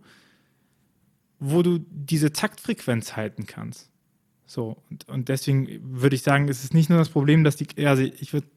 [1.40, 3.90] wo du diese Taktfrequenz halten kannst.
[4.50, 7.68] So, und, und deswegen würde ich sagen, es ist nicht nur das Problem, dass die,
[7.86, 8.48] also ich würde,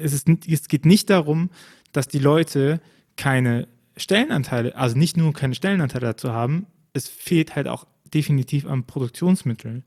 [0.00, 1.50] es, ist, es geht nicht darum,
[1.92, 2.80] dass die Leute
[3.16, 3.68] keine
[3.98, 9.84] Stellenanteile, also nicht nur keine Stellenanteile dazu haben, es fehlt halt auch definitiv an Produktionsmitteln.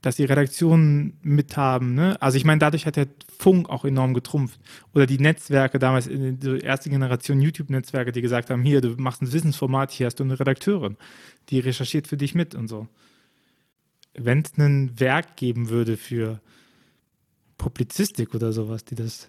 [0.00, 2.16] Dass die Redaktionen mithaben, ne?
[2.22, 4.60] Also ich meine, dadurch hat der Funk auch enorm getrumpft.
[4.94, 9.20] Oder die Netzwerke damals, in der erste Generation YouTube-Netzwerke, die gesagt haben, hier, du machst
[9.20, 10.96] ein Wissensformat, hier hast du eine Redakteurin,
[11.50, 12.88] die recherchiert für dich mit und so
[14.14, 16.40] wenn es ein Werk geben würde für
[17.58, 19.28] Publizistik oder sowas, die das.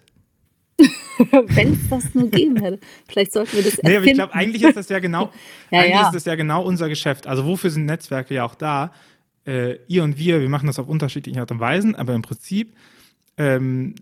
[1.30, 2.78] wenn es das nur geben hätte.
[3.08, 3.88] Vielleicht sollten wir das erfinden.
[3.88, 5.32] Nee, aber ich glaube, eigentlich ist das ja genau,
[5.70, 6.06] ja, eigentlich ja.
[6.06, 7.26] ist das ja genau unser Geschäft.
[7.26, 8.92] Also wofür sind Netzwerke ja auch da?
[9.46, 12.74] Äh, ihr und wir, wir machen das auf unterschiedliche Art und Weisen, aber im Prinzip
[13.38, 13.94] ähm,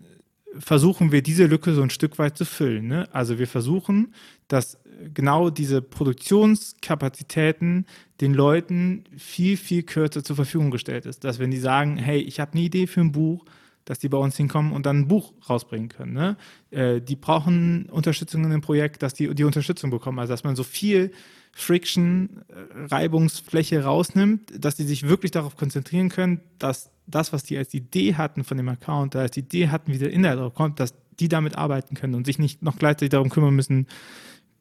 [0.59, 2.87] versuchen wir diese Lücke so ein Stück weit zu füllen.
[2.87, 3.07] Ne?
[3.11, 4.13] Also wir versuchen,
[4.47, 4.77] dass
[5.13, 7.85] genau diese Produktionskapazitäten
[8.21, 11.23] den Leuten viel, viel kürzer zur Verfügung gestellt ist.
[11.23, 13.45] Dass wenn die sagen, hey, ich habe eine Idee für ein Buch,
[13.85, 16.13] dass die bei uns hinkommen und dann ein Buch rausbringen können.
[16.13, 16.37] Ne?
[16.71, 20.17] Äh, die brauchen Unterstützung in dem Projekt, dass die die Unterstützung bekommen.
[20.17, 21.11] Also dass man so viel
[21.53, 27.57] Friction, äh, Reibungsfläche rausnimmt, dass die sich wirklich darauf konzentrieren können, dass das, was die
[27.57, 30.95] als Idee hatten von dem Account, als Idee hatten, wie der Inhalt drauf kommt, dass
[31.19, 33.87] die damit arbeiten können und sich nicht noch gleichzeitig darum kümmern müssen,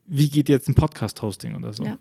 [0.06, 1.84] wie geht jetzt ein Podcast-Hosting oder so.
[1.84, 1.98] Ja.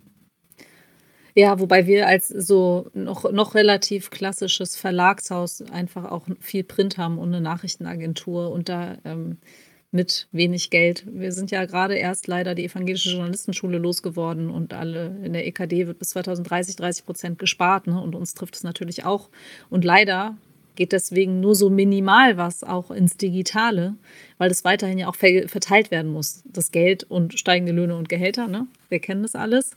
[1.35, 7.17] Ja, wobei wir als so noch, noch relativ klassisches Verlagshaus einfach auch viel Print haben
[7.17, 9.37] und eine Nachrichtenagentur und da ähm,
[9.89, 11.05] mit wenig Geld.
[11.07, 15.87] Wir sind ja gerade erst leider die evangelische Journalistenschule losgeworden und alle in der EKD
[15.87, 17.99] wird bis 2030 30 Prozent gespart ne?
[17.99, 19.29] und uns trifft es natürlich auch.
[19.69, 20.37] Und leider
[20.75, 23.95] geht deswegen nur so minimal was auch ins Digitale,
[24.38, 26.43] weil das weiterhin ja auch verteilt werden muss.
[26.45, 28.67] Das Geld und steigende Löhne und Gehälter, ne?
[28.89, 29.71] Wir kennen das alles.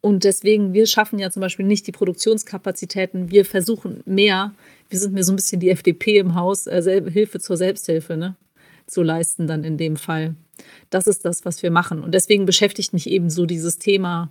[0.00, 3.30] Und deswegen, wir schaffen ja zum Beispiel nicht die Produktionskapazitäten.
[3.30, 4.52] Wir versuchen mehr,
[4.90, 8.36] wir sind mir so ein bisschen die FDP im Haus, äh, Hilfe zur Selbsthilfe, ne?
[8.86, 10.34] Zu leisten dann in dem Fall.
[10.90, 12.02] Das ist das, was wir machen.
[12.02, 14.30] Und deswegen beschäftigt mich eben so dieses Thema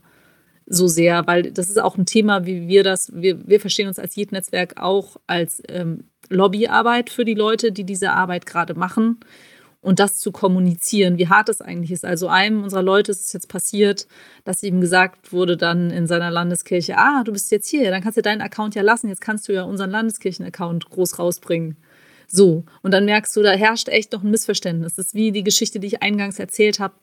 [0.72, 4.00] so sehr, weil das ist auch ein Thema, wie wir das, wir, wir verstehen uns
[4.00, 9.20] als JIT-Netzwerk auch als ähm, Lobbyarbeit für die Leute, die diese Arbeit gerade machen
[9.82, 12.06] und das zu kommunizieren, wie hart es eigentlich ist.
[12.06, 14.08] Also einem unserer Leute ist es jetzt passiert,
[14.46, 18.18] dass ihm gesagt wurde dann in seiner Landeskirche, ah, du bist jetzt hier, dann kannst
[18.18, 21.78] du deinen Account ja lassen, jetzt kannst du ja unseren Landeskirchen-Account groß rausbringen.
[22.28, 24.96] So, und dann merkst du, da herrscht echt noch ein Missverständnis.
[24.96, 26.94] Das ist wie die Geschichte, die ich eingangs erzählt habe,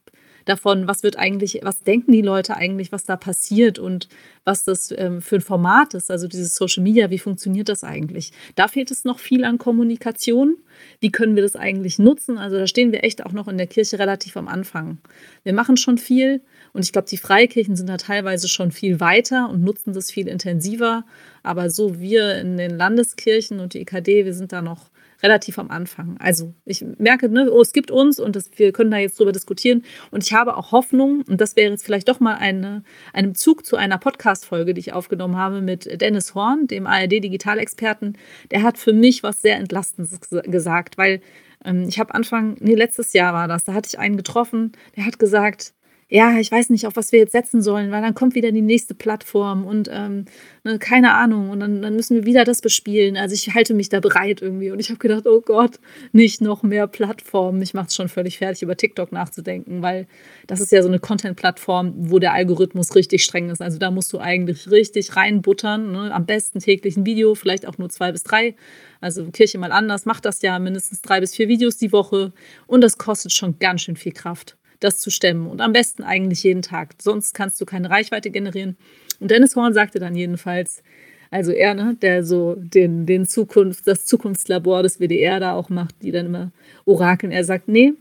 [0.44, 4.08] davon, was wird eigentlich, was denken die Leute eigentlich, was da passiert und
[4.44, 8.32] was das ähm, für ein Format ist, also dieses Social Media, wie funktioniert das eigentlich?
[8.54, 10.56] Da fehlt es noch viel an Kommunikation.
[11.00, 12.38] Wie können wir das eigentlich nutzen?
[12.38, 14.98] Also da stehen wir echt auch noch in der Kirche relativ am Anfang.
[15.42, 16.40] Wir machen schon viel
[16.72, 20.28] und ich glaube, die Freikirchen sind da teilweise schon viel weiter und nutzen das viel
[20.28, 21.04] intensiver.
[21.42, 24.90] Aber so wir in den Landeskirchen und die EKD, wir sind da noch
[25.22, 26.16] relativ am Anfang.
[26.18, 29.32] Also ich merke, ne, oh, es gibt uns und das, wir können da jetzt drüber
[29.32, 29.84] diskutieren.
[30.10, 33.66] Und ich habe auch Hoffnung, und das wäre jetzt vielleicht doch mal eine, ein Zug
[33.66, 38.16] zu einer Podcast-Folge, die ich aufgenommen habe mit Dennis Horn, dem ARD-Digitalexperten.
[38.50, 41.20] Der hat für mich was sehr Entlastendes gesagt, weil
[41.64, 45.06] ähm, ich habe Anfang, nee, letztes Jahr war das, da hatte ich einen getroffen, der
[45.06, 45.74] hat gesagt,
[46.10, 48.62] ja, ich weiß nicht, auf was wir jetzt setzen sollen, weil dann kommt wieder die
[48.62, 50.24] nächste Plattform und ähm,
[50.64, 53.18] ne, keine Ahnung und dann, dann, müssen wir wieder das bespielen.
[53.18, 55.78] Also ich halte mich da bereit irgendwie und ich habe gedacht, oh Gott,
[56.12, 57.58] nicht noch mehr Plattformen.
[57.58, 60.06] Mich macht es schon völlig fertig, über TikTok nachzudenken, weil
[60.46, 63.60] das ist ja so eine Content-Plattform, wo der Algorithmus richtig streng ist.
[63.60, 66.14] Also da musst du eigentlich richtig reinbuttern, ne?
[66.14, 68.54] am besten täglich ein Video, vielleicht auch nur zwei bis drei.
[69.02, 72.32] Also Kirche mal anders macht das ja mindestens drei bis vier Videos die Woche
[72.66, 75.46] und das kostet schon ganz schön viel Kraft das zu stemmen.
[75.46, 76.94] Und am besten eigentlich jeden Tag.
[77.00, 78.76] Sonst kannst du keine Reichweite generieren.
[79.20, 80.82] Und Dennis Horn sagte dann jedenfalls,
[81.30, 85.96] also er, ne, der so den, den Zukunft, das Zukunftslabor des WDR da auch macht,
[86.02, 86.52] die dann immer
[86.84, 87.32] orakeln.
[87.32, 87.92] Er sagt, nee,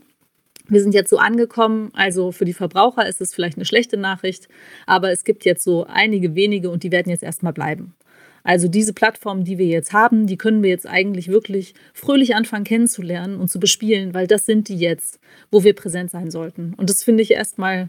[0.68, 4.48] wir sind jetzt so angekommen, also für die Verbraucher ist es vielleicht eine schlechte Nachricht,
[4.86, 7.94] aber es gibt jetzt so einige wenige und die werden jetzt erstmal bleiben.
[8.42, 12.64] Also diese Plattformen, die wir jetzt haben, die können wir jetzt eigentlich wirklich fröhlich anfangen
[12.64, 15.20] kennenzulernen und zu bespielen, weil das sind die jetzt,
[15.50, 16.74] wo wir präsent sein sollten.
[16.74, 17.88] Und das finde ich erstmal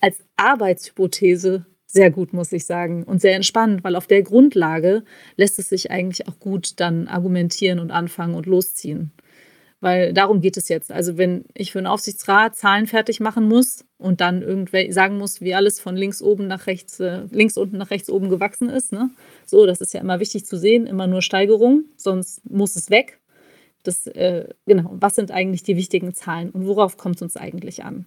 [0.00, 5.02] als Arbeitshypothese sehr gut, muss ich sagen, und sehr entspannt, weil auf der Grundlage
[5.36, 9.12] lässt es sich eigentlich auch gut dann argumentieren und anfangen und losziehen.
[9.86, 10.90] Weil darum geht es jetzt.
[10.90, 15.40] Also wenn ich für einen Aufsichtsrat Zahlen fertig machen muss und dann irgendwer sagen muss,
[15.40, 18.90] wie alles von links oben nach rechts, äh, links unten nach rechts oben gewachsen ist,
[18.90, 19.10] ne?
[19.44, 23.20] So, das ist ja immer wichtig zu sehen, immer nur Steigerung, sonst muss es weg.
[23.84, 27.84] Das, äh, genau, was sind eigentlich die wichtigen Zahlen und worauf kommt es uns eigentlich
[27.84, 28.06] an?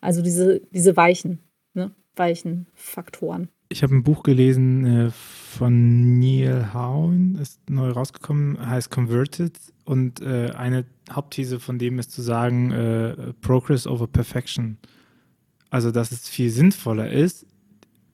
[0.00, 1.40] Also diese, diese weichen,
[1.74, 1.90] ne?
[2.16, 3.50] weichen Faktoren.
[3.72, 9.56] Ich habe ein Buch gelesen äh, von Neil Howen, ist neu rausgekommen, heißt Converted.
[9.84, 14.76] Und äh, eine Hauptthese von dem ist zu sagen, äh, Progress over Perfection.
[15.70, 17.46] Also, dass es viel sinnvoller ist,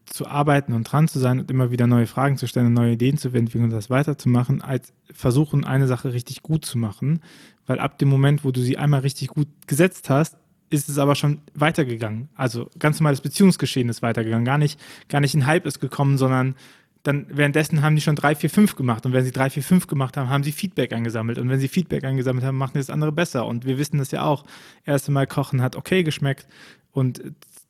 [0.04, 3.16] zu arbeiten und dran zu sein und immer wieder neue Fragen zu stellen neue Ideen
[3.16, 7.20] zu entwickeln und das weiterzumachen, als versuchen, eine Sache richtig gut zu machen.
[7.66, 10.36] Weil ab dem Moment, wo du sie einmal richtig gut gesetzt hast,
[10.70, 12.28] ist es aber schon weitergegangen.
[12.34, 14.44] Also ganz normales Beziehungsgeschehen ist weitergegangen.
[14.44, 16.56] Gar nicht, gar nicht ein Hype ist gekommen, sondern
[17.02, 19.06] dann währenddessen haben die schon drei, vier, fünf gemacht.
[19.06, 21.38] Und wenn sie drei, vier, fünf gemacht haben, haben sie Feedback angesammelt.
[21.38, 23.46] Und wenn sie Feedback angesammelt haben, machen das andere besser.
[23.46, 24.44] Und wir wissen das ja auch.
[24.84, 26.48] Erste Mal kochen hat okay geschmeckt
[26.92, 27.22] und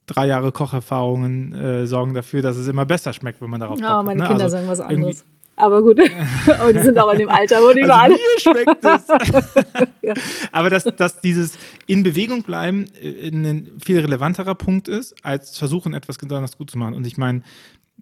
[0.07, 4.03] drei Jahre Kocherfahrungen äh, sorgen dafür, dass es immer besser schmeckt, wenn man darauf Ja,
[4.03, 4.29] meine ne?
[4.29, 5.25] Kinder also sagen was anderes.
[5.57, 5.99] Aber gut,
[6.59, 8.13] aber die sind auch in dem Alter, wo die also waren.
[8.39, 9.09] Schmeckt es.
[10.03, 10.15] ja.
[10.53, 15.95] Aber dass, dass dieses in Bewegung bleiben äh, ein viel relevanterer Punkt ist, als versuchen,
[15.95, 16.95] etwas besonders gut zu machen.
[16.95, 17.43] Und ich meine,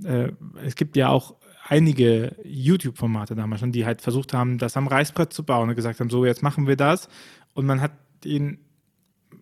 [0.02, 0.32] äh,
[0.64, 1.36] es gibt ja auch
[1.66, 6.00] einige YouTube-Formate damals schon, die halt versucht haben, das am Reißbrett zu bauen und gesagt
[6.00, 7.08] haben, so jetzt machen wir das.
[7.54, 7.92] Und man hat
[8.24, 8.58] den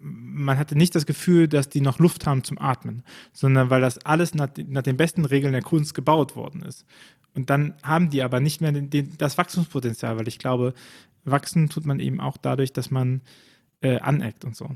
[0.05, 4.05] man hatte nicht das Gefühl, dass die noch Luft haben zum Atmen, sondern weil das
[4.05, 6.85] alles nach, nach den besten Regeln der Kunst gebaut worden ist.
[7.35, 10.75] Und dann haben die aber nicht mehr den, den, das Wachstumspotenzial, weil ich glaube,
[11.25, 13.23] wachsen tut man eben auch dadurch, dass man
[13.81, 14.71] äh, aneckt und so.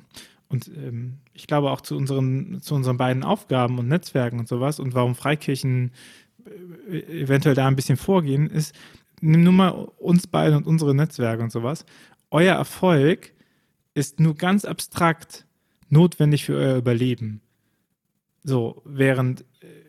[0.48, 4.78] Und ähm, ich glaube auch zu unseren, zu unseren beiden Aufgaben und Netzwerken und sowas
[4.78, 5.90] und warum Freikirchen
[6.88, 8.74] äh, eventuell da ein bisschen vorgehen, ist,
[9.20, 11.84] nimm nur mal uns beide und unsere Netzwerke und sowas.
[12.30, 13.32] Euer Erfolg
[13.94, 15.46] ist nur ganz abstrakt
[15.88, 17.40] notwendig für euer Überleben.
[18.44, 19.44] So, während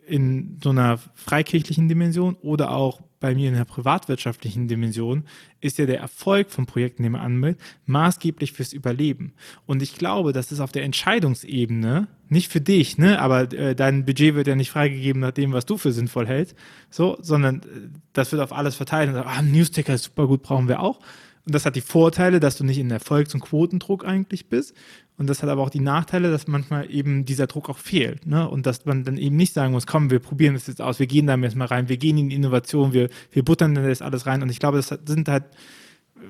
[0.08, 5.24] in so einer freikirchlichen Dimension oder auch bei mir in der privatwirtschaftlichen Dimension
[5.60, 9.32] ist ja der Erfolg vom Projekt, den man anmeldet, maßgeblich fürs Überleben.
[9.66, 14.04] Und ich glaube, das ist auf der Entscheidungsebene, nicht für dich, ne, aber äh, dein
[14.04, 16.54] Budget wird ja nicht freigegeben nach dem, was du für sinnvoll hältst,
[16.90, 20.42] so, sondern äh, das wird auf alles verteilt und sagt, ah, Newsticker ist super gut,
[20.42, 21.00] brauchen wir auch.
[21.44, 24.74] Und das hat die Vorteile, dass du nicht in Erfolgs- und Quotendruck eigentlich bist.
[25.18, 28.24] Und das hat aber auch die Nachteile, dass manchmal eben dieser Druck auch fehlt.
[28.26, 28.48] Ne?
[28.48, 31.08] Und dass man dann eben nicht sagen muss, komm, wir probieren das jetzt aus, wir
[31.08, 34.26] gehen da jetzt mal rein, wir gehen in die Innovation, wir, wir buttern das alles
[34.26, 34.42] rein.
[34.42, 35.44] Und ich glaube, das sind halt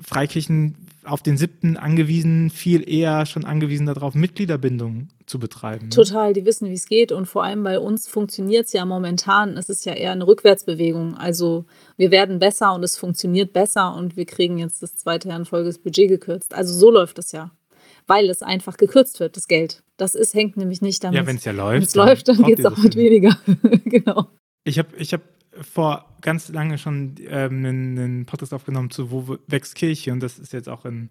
[0.01, 5.85] Freikirchen auf den siebten angewiesen, viel eher schon angewiesen darauf, Mitgliederbindung zu betreiben.
[5.85, 5.89] Ne?
[5.91, 7.11] Total, die wissen, wie es geht.
[7.11, 9.57] Und vor allem bei uns funktioniert es ja momentan.
[9.57, 11.15] Es ist ja eher eine Rückwärtsbewegung.
[11.15, 11.65] Also
[11.97, 15.45] wir werden besser und es funktioniert besser und wir kriegen jetzt das zweite Jahr in
[15.45, 16.53] Folge das Budget gekürzt.
[16.53, 17.51] Also so läuft es ja.
[18.09, 19.83] Weil es einfach gekürzt wird, das Geld.
[19.97, 21.19] Das ist, hängt nämlich nicht damit.
[21.19, 21.75] Ja, wenn es ja läuft.
[21.75, 23.37] Wenn es läuft, dann geht es auch mit weniger.
[23.85, 24.29] genau.
[24.63, 25.21] Ich habe ich hab
[25.61, 30.39] vor ganz lange schon ähm, einen, einen, Podcast aufgenommen zu Wo wächst Kirche und das
[30.39, 31.09] ist jetzt auch in,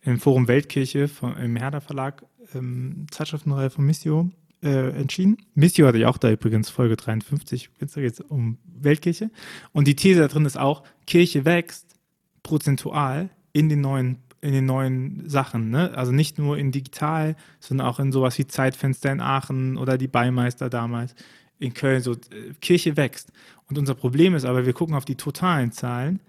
[0.00, 4.30] im Forum Weltkirche von, im Herder Verlag, ähm, Zeitschriftenreihe von Missio,
[4.62, 5.36] äh, entschieden.
[5.54, 9.30] Missio hatte ich auch da übrigens Folge 53, jetzt geht es um Weltkirche.
[9.72, 11.96] Und die These da drin ist auch, Kirche wächst
[12.42, 15.96] prozentual in den neuen in den neuen Sachen, ne?
[15.96, 20.08] Also nicht nur in digital, sondern auch in sowas wie Zeitfenster in Aachen oder die
[20.08, 21.14] Beimeister damals
[21.58, 22.02] in Köln.
[22.02, 23.32] So, äh, Kirche wächst.
[23.68, 26.20] Und unser Problem ist aber, wir gucken auf die totalen Zahlen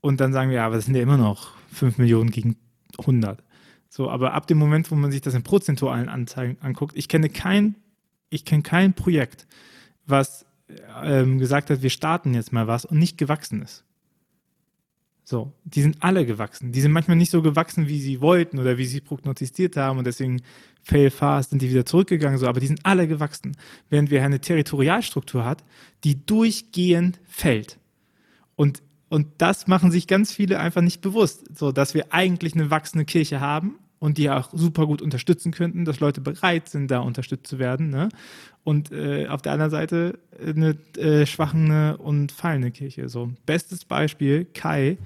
[0.00, 2.56] und dann sagen wir, ja, aber das sind ja immer noch 5 Millionen gegen
[2.98, 3.42] 100.
[3.88, 7.28] So, aber ab dem Moment, wo man sich das in prozentualen Anzeigen anguckt, ich kenne
[7.28, 7.74] kein,
[8.30, 9.46] ich kenne kein Projekt,
[10.06, 10.46] was
[11.02, 13.84] ähm, gesagt hat, wir starten jetzt mal was und nicht gewachsen ist.
[15.24, 16.72] So, die sind alle gewachsen.
[16.72, 20.06] Die sind manchmal nicht so gewachsen, wie sie wollten oder wie sie prognostiziert haben und
[20.06, 20.42] deswegen
[20.82, 23.56] fail fast sind die wieder zurückgegangen, so, aber die sind alle gewachsen.
[23.88, 25.62] Während wir eine Territorialstruktur hat,
[26.02, 27.78] die durchgehend fällt.
[28.56, 32.70] Und, und das machen sich ganz viele einfach nicht bewusst, so dass wir eigentlich eine
[32.70, 36.98] wachsende Kirche haben und die auch super gut unterstützen könnten, dass Leute bereit sind, da
[36.98, 37.90] unterstützt zu werden.
[37.90, 38.08] Ne?
[38.64, 43.08] Und äh, auf der anderen Seite eine äh, schwachende und fallende Kirche.
[43.08, 44.98] So, bestes Beispiel, Kai,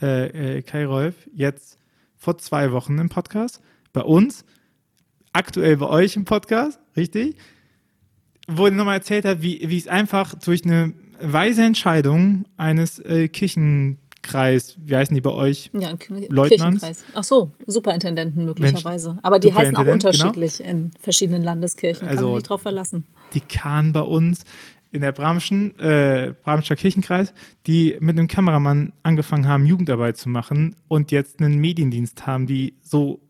[0.00, 1.76] äh, äh Kai Rolf, jetzt
[2.16, 3.60] vor zwei Wochen im Podcast.
[3.92, 4.46] Bei uns
[5.34, 7.36] aktuell bei euch im Podcast, richtig?
[8.48, 13.28] Wo er nochmal erzählt hat, wie, wie es einfach durch eine weise Entscheidung eines äh,
[14.22, 15.70] Kirchenkreis, wie heißen die bei euch?
[15.72, 15.90] Ja,
[16.28, 16.80] Leutnants.
[16.80, 17.04] Kirchenkreis.
[17.14, 19.18] Ach so, Superintendenten möglicherweise.
[19.22, 19.92] Aber die heißen auch genau.
[19.92, 20.70] unterschiedlich genau.
[20.70, 22.00] in verschiedenen Landeskirchen.
[22.00, 23.04] Kann also, man nicht drauf verlassen.
[23.34, 24.44] Die Kahn bei uns
[24.92, 27.32] in der Bramschen, äh, Bramscher Kirchenkreis,
[27.66, 32.74] die mit einem Kameramann angefangen haben, Jugendarbeit zu machen und jetzt einen Mediendienst haben, die
[32.82, 33.20] so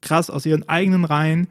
[0.00, 1.48] krass aus ihren eigenen Reihen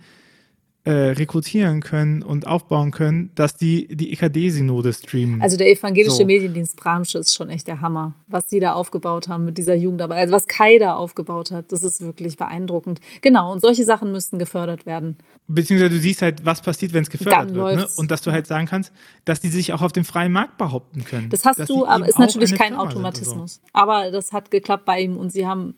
[0.84, 5.40] äh, rekrutieren können und aufbauen können, dass die die EKD-Synode streamen.
[5.40, 6.26] Also der evangelische so.
[6.26, 10.18] Mediendienst Bramsche ist schon echt der Hammer, was die da aufgebaut haben mit dieser Jugendarbeit.
[10.18, 13.00] Also was Kai da aufgebaut hat, das ist wirklich beeindruckend.
[13.22, 15.18] Genau, und solche Sachen müssten gefördert werden.
[15.48, 17.76] Beziehungsweise du siehst halt, was passiert, wenn es gefördert Dann wird.
[17.76, 17.88] Ne?
[17.98, 18.92] Und dass du halt sagen kannst,
[19.24, 21.30] dass die sich auch auf dem freien Markt behaupten können.
[21.30, 23.56] Das hast du, aber ist natürlich kein Automatismus.
[23.56, 23.62] So.
[23.74, 25.76] Aber das hat geklappt bei ihm und sie haben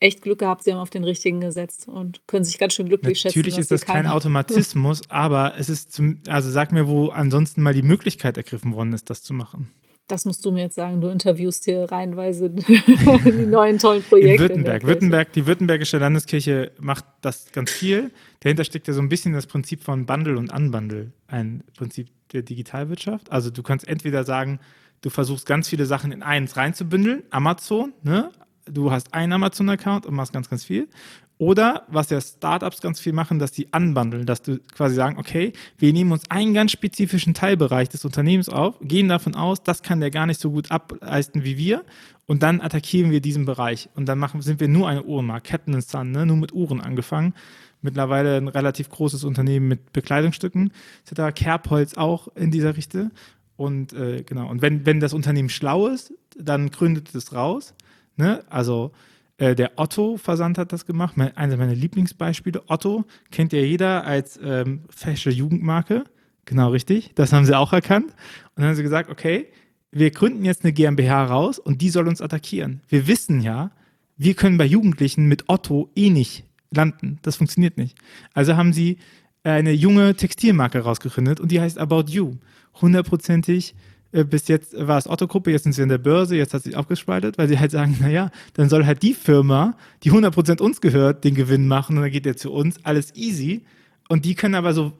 [0.00, 3.22] echt Glück gehabt, sie haben auf den richtigen gesetzt und können sich ganz schön glücklich
[3.24, 3.38] Natürlich schätzen.
[3.38, 7.74] Natürlich ist das kein Automatismus, aber es ist zum, also sag mir, wo ansonsten mal
[7.74, 9.70] die Möglichkeit ergriffen worden ist, das zu machen.
[10.06, 11.00] Das musst du mir jetzt sagen.
[11.00, 14.32] Du interviewst hier reihenweise die neuen tollen Projekte.
[14.32, 14.82] In Württemberg.
[14.82, 18.10] In Württemberg, die Württembergische Landeskirche macht das ganz viel.
[18.40, 22.42] Dahinter steckt ja so ein bisschen das Prinzip von Bundle und Unbundle, ein Prinzip der
[22.42, 23.32] Digitalwirtschaft.
[23.32, 24.60] Also du kannst entweder sagen,
[25.00, 28.30] du versuchst ganz viele Sachen in eins reinzubündeln, Amazon, ne?
[28.66, 30.88] Du hast einen Amazon-Account und machst ganz, ganz viel.
[31.36, 35.52] Oder was ja Startups ganz viel machen, dass die unbundeln, dass du quasi sagen, okay,
[35.78, 39.98] wir nehmen uns einen ganz spezifischen Teilbereich des Unternehmens auf, gehen davon aus, das kann
[39.98, 41.84] der gar nicht so gut ableisten wie wir
[42.26, 45.80] und dann attackieren wir diesen Bereich und dann machen, sind wir nur eine Uhrenmarke, Captain
[45.80, 47.34] Sun, ne, nur mit Uhren angefangen.
[47.82, 50.72] Mittlerweile ein relativ großes Unternehmen mit Bekleidungsstücken,
[51.04, 51.34] etc.
[51.34, 53.10] Kerbholz auch in dieser Richtung.
[53.56, 57.74] Und äh, genau, und wenn, wenn das Unternehmen schlau ist, dann gründet es raus
[58.16, 58.44] Ne?
[58.48, 58.92] Also
[59.38, 62.62] äh, der Otto-Versand hat das gemacht, mein, eines meiner Lieblingsbeispiele.
[62.68, 66.04] Otto kennt ja jeder als ähm, fesche Jugendmarke.
[66.44, 68.06] Genau richtig, das haben sie auch erkannt.
[68.06, 69.48] Und dann haben sie gesagt, okay,
[69.90, 72.82] wir gründen jetzt eine GmbH raus und die soll uns attackieren.
[72.88, 73.70] Wir wissen ja,
[74.16, 77.18] wir können bei Jugendlichen mit Otto eh nicht landen.
[77.22, 77.96] Das funktioniert nicht.
[78.34, 78.98] Also haben sie
[79.42, 82.36] eine junge Textilmarke rausgegründet und die heißt About You.
[82.80, 83.74] Hundertprozentig
[84.22, 87.36] bis jetzt war es Otto-Gruppe, jetzt sind sie in der Börse, jetzt hat sie aufgespaltet,
[87.36, 91.34] weil sie halt sagen, naja, dann soll halt die Firma, die 100% uns gehört, den
[91.34, 93.64] Gewinn machen und dann geht der zu uns, alles easy.
[94.08, 94.92] Und die können aber so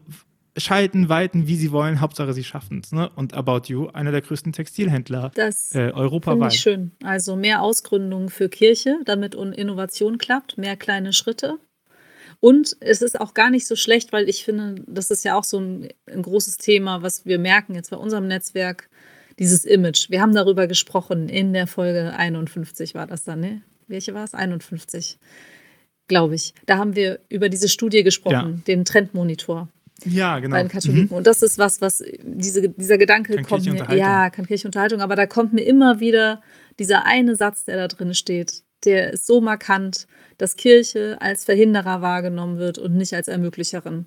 [0.57, 2.93] schalten, walten, wie sie wollen, Hauptsache sie schaffen es.
[2.93, 3.11] Ne?
[3.15, 6.53] Und About You, einer der größten Textilhändler das äh, europaweit.
[6.53, 6.93] Das schön.
[7.03, 11.59] Also mehr Ausgründung für Kirche, damit Innovation klappt, mehr kleine Schritte.
[12.41, 15.45] Und es ist auch gar nicht so schlecht, weil ich finde, das ist ja auch
[15.45, 18.91] so ein, ein großes Thema, was wir merken jetzt bei unserem Netzwerk
[19.39, 20.11] dieses Image.
[20.11, 23.63] Wir haben darüber gesprochen in der Folge 51 war das dann, ne?
[23.87, 24.35] Welche war es?
[24.35, 25.19] 51,
[26.09, 26.55] glaube ich.
[26.67, 28.63] Da haben wir über diese Studie gesprochen, ja.
[28.67, 29.69] den Trendmonitor.
[30.05, 30.57] Ja, genau.
[30.57, 31.09] Bei den Katholiken.
[31.11, 31.17] Mhm.
[31.17, 33.87] Und das ist was, was diese, dieser Gedanke kann kommt mir.
[33.97, 35.01] Ja, kann Kirchenunterhaltung.
[35.01, 36.43] Aber da kommt mir immer wieder
[36.79, 38.63] dieser eine Satz, der da drin steht.
[38.85, 44.07] der ist so markant, dass Kirche als Verhinderer wahrgenommen wird und nicht als Ermöglicherin.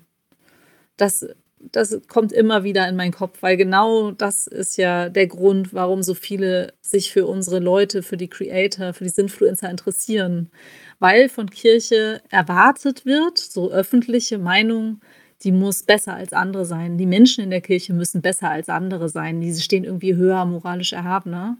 [0.96, 1.26] Das,
[1.60, 6.02] das kommt immer wieder in meinen Kopf, weil genau das ist ja der Grund, warum
[6.02, 10.50] so viele sich für unsere Leute, für die Creator, für die Sinfluencer interessieren.
[10.98, 15.00] Weil von Kirche erwartet wird, so öffentliche Meinung,
[15.42, 16.98] die muss besser als andere sein.
[16.98, 19.40] Die Menschen in der Kirche müssen besser als andere sein.
[19.40, 21.56] Die stehen irgendwie höher, moralisch erhabener.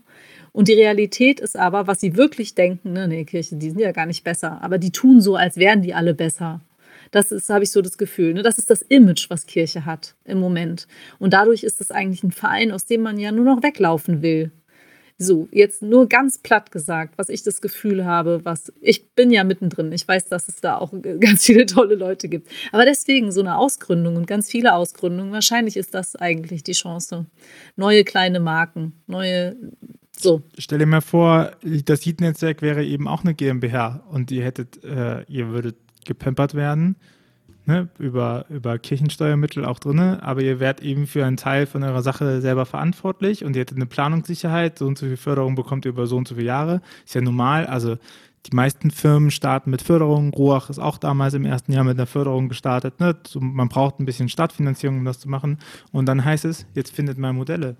[0.52, 3.92] Und die Realität ist aber, was sie wirklich denken, ne, nee, Kirche, die sind ja
[3.92, 6.60] gar nicht besser, aber die tun so, als wären die alle besser.
[7.10, 8.34] Das ist, habe ich so das Gefühl.
[8.34, 8.42] Ne?
[8.42, 10.86] Das ist das Image, was Kirche hat im Moment.
[11.18, 14.52] Und dadurch ist es eigentlich ein Verein, aus dem man ja nur noch weglaufen will.
[15.20, 19.42] So, jetzt nur ganz platt gesagt, was ich das Gefühl habe, was ich bin ja
[19.42, 19.90] mittendrin.
[19.90, 22.48] Ich weiß, dass es da auch ganz viele tolle Leute gibt.
[22.70, 27.26] Aber deswegen so eine Ausgründung und ganz viele Ausgründungen, wahrscheinlich ist das eigentlich die Chance.
[27.74, 29.56] Neue kleine Marken, neue
[30.12, 30.42] so.
[30.56, 35.24] Stell dir mal vor, das Heat-Netzwerk wäre eben auch eine GmbH und ihr hättet, äh,
[35.24, 36.96] ihr würdet gepempert werden
[37.68, 42.02] ne, über, über Kirchensteuermittel auch drin, aber ihr werdet eben für einen Teil von eurer
[42.02, 45.90] Sache selber verantwortlich und ihr hättet eine Planungssicherheit, so und so viel Förderung bekommt ihr
[45.90, 46.80] über so und so viele Jahre.
[47.04, 47.96] Ist ja normal, also
[48.46, 50.32] die meisten Firmen starten mit Förderung.
[50.32, 52.98] Ruach ist auch damals im ersten Jahr mit einer Förderung gestartet.
[53.00, 53.14] Ne?
[53.38, 55.58] Man braucht ein bisschen Stadtfinanzierung, um das zu machen.
[55.92, 57.76] Und dann heißt es, jetzt findet mal Modelle,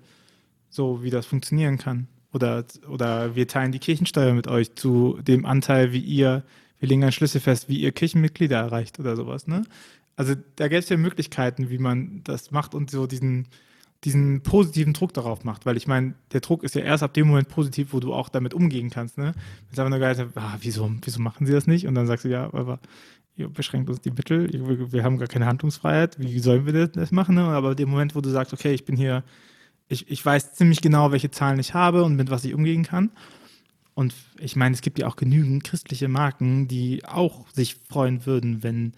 [0.69, 2.07] so wie das funktionieren kann.
[2.31, 6.43] Oder, oder wir teilen die Kirchensteuer mit euch zu dem Anteil, wie ihr
[6.79, 9.47] wir legen an Schlüssel fest, wie ihr Kirchenmitglieder erreicht oder sowas.
[9.47, 9.63] Ne?
[10.15, 13.47] Also da gäbe es ja Möglichkeiten, wie man das macht und so diesen,
[14.03, 17.27] diesen positiven Druck darauf macht, weil ich meine, der Druck ist ja erst ab dem
[17.27, 19.17] Moment positiv, wo du auch damit umgehen kannst.
[19.17, 19.33] Ne?
[19.33, 21.85] Wenn es einfach nur geil ist, ah, wieso, wieso machen sie das nicht?
[21.85, 22.79] Und dann sagst du, ja, aber
[23.35, 27.11] ihr beschränkt uns die Mittel, wir, wir haben gar keine Handlungsfreiheit, wie sollen wir das
[27.11, 27.35] machen?
[27.35, 27.43] Ne?
[27.43, 29.23] Aber dem Moment, wo du sagst, okay, ich bin hier,
[29.89, 33.11] ich, ich weiß ziemlich genau, welche Zahlen ich habe und mit was ich umgehen kann
[33.99, 38.63] und ich meine, es gibt ja auch genügend christliche Marken, die auch sich freuen würden,
[38.63, 38.93] wenn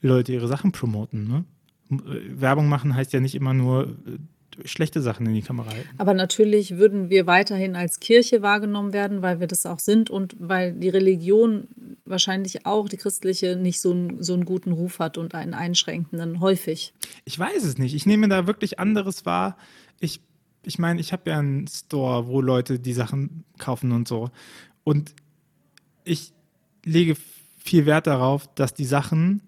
[0.00, 1.28] Leute ihre Sachen promoten.
[1.28, 1.44] Ne?
[1.90, 5.90] Werbung machen heißt ja nicht immer nur äh, schlechte Sachen in die Kamera halten.
[5.98, 10.34] Aber natürlich würden wir weiterhin als Kirche wahrgenommen werden, weil wir das auch sind und
[10.38, 11.68] weil die Religion
[12.06, 16.40] wahrscheinlich auch, die christliche, nicht so, einen, so einen guten Ruf hat und einen einschränkenden,
[16.40, 16.94] häufig.
[17.26, 17.94] Ich weiß es nicht.
[17.94, 19.58] Ich nehme da wirklich anderes wahr.
[20.00, 20.22] Ich
[20.68, 24.30] ich meine, ich habe ja einen Store, wo Leute die Sachen kaufen und so.
[24.84, 25.14] Und
[26.04, 26.32] ich
[26.84, 27.16] lege
[27.56, 29.42] viel Wert darauf, dass die Sachen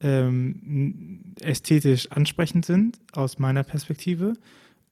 [0.00, 4.34] ähm, ästhetisch ansprechend sind, aus meiner Perspektive.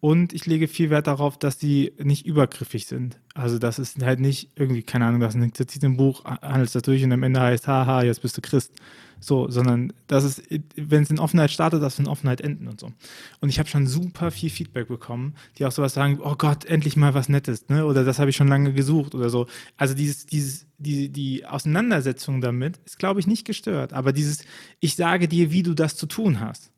[0.01, 3.21] Und ich lege viel Wert darauf, dass sie nicht übergriffig sind.
[3.35, 7.05] Also, dass es halt nicht irgendwie, keine Ahnung, dass ein ein Buch, handelt das durch
[7.05, 8.73] und am Ende heißt, haha, jetzt bist du Christ.
[9.21, 10.43] So, sondern dass es,
[10.77, 12.93] wenn es in Offenheit startet, dass es in Offenheit enden und so.
[13.41, 16.97] Und ich habe schon super viel Feedback bekommen, die auch sowas sagen, oh Gott, endlich
[16.97, 17.87] mal was Nettes, ne?
[17.87, 19.47] Oder das habe ich schon lange gesucht oder so.
[19.77, 23.93] Also dieses, dieses, die, die Auseinandersetzung damit ist, glaube ich, nicht gestört.
[23.93, 24.45] Aber dieses,
[24.81, 26.71] ich sage dir, wie du das zu tun hast.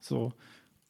[0.00, 0.32] So.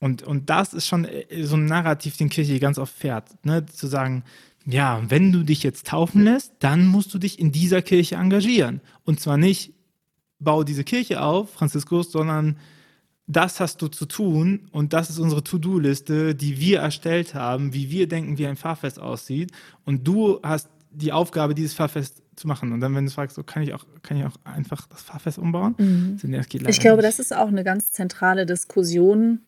[0.00, 3.66] Und, und das ist schon äh, so ein Narrativ, den Kirche ganz oft fährt, ne?
[3.66, 4.24] Zu sagen,
[4.70, 8.82] ja, wenn du dich jetzt taufen lässt, dann musst du dich in dieser Kirche engagieren.
[9.04, 9.72] Und zwar nicht
[10.38, 12.56] bau diese Kirche auf, Franziskus, sondern
[13.26, 17.90] das hast du zu tun und das ist unsere To-Do-Liste, die wir erstellt haben, wie
[17.90, 19.52] wir denken, wie ein Fahrfest aussieht.
[19.84, 22.72] Und du hast die Aufgabe, dieses Fahrfest zu machen.
[22.72, 25.38] Und dann, wenn du fragst, so kann ich auch, kann ich auch einfach das Fahrfest
[25.38, 25.74] umbauen?
[25.76, 26.18] Mhm.
[26.18, 27.04] So, nee, ich glaube, nicht.
[27.04, 29.42] das ist auch eine ganz zentrale Diskussion,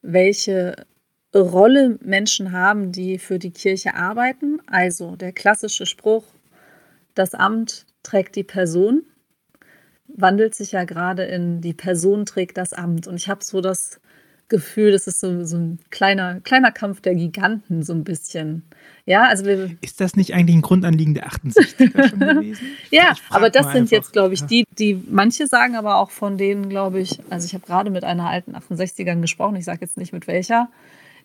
[0.00, 0.86] welche
[1.34, 4.60] Rolle Menschen haben, die für die Kirche arbeiten.
[4.66, 6.24] Also der klassische Spruch,
[7.14, 9.02] das Amt trägt die Person
[10.16, 13.06] wandelt sich ja gerade in die Person trägt das Amt.
[13.06, 14.00] Und ich habe so das
[14.48, 18.62] Gefühl, das ist so, so ein kleiner, kleiner Kampf der Giganten, so ein bisschen.
[19.04, 22.66] Ja, also wir, ist das nicht eigentlich ein Grundanliegen der 68er schon gewesen?
[22.90, 23.92] ja, aber das sind einfach.
[23.92, 27.54] jetzt, glaube ich, die, die manche sagen aber auch von denen, glaube ich, also ich
[27.54, 30.68] habe gerade mit einer alten 68ern gesprochen, ich sage jetzt nicht mit welcher,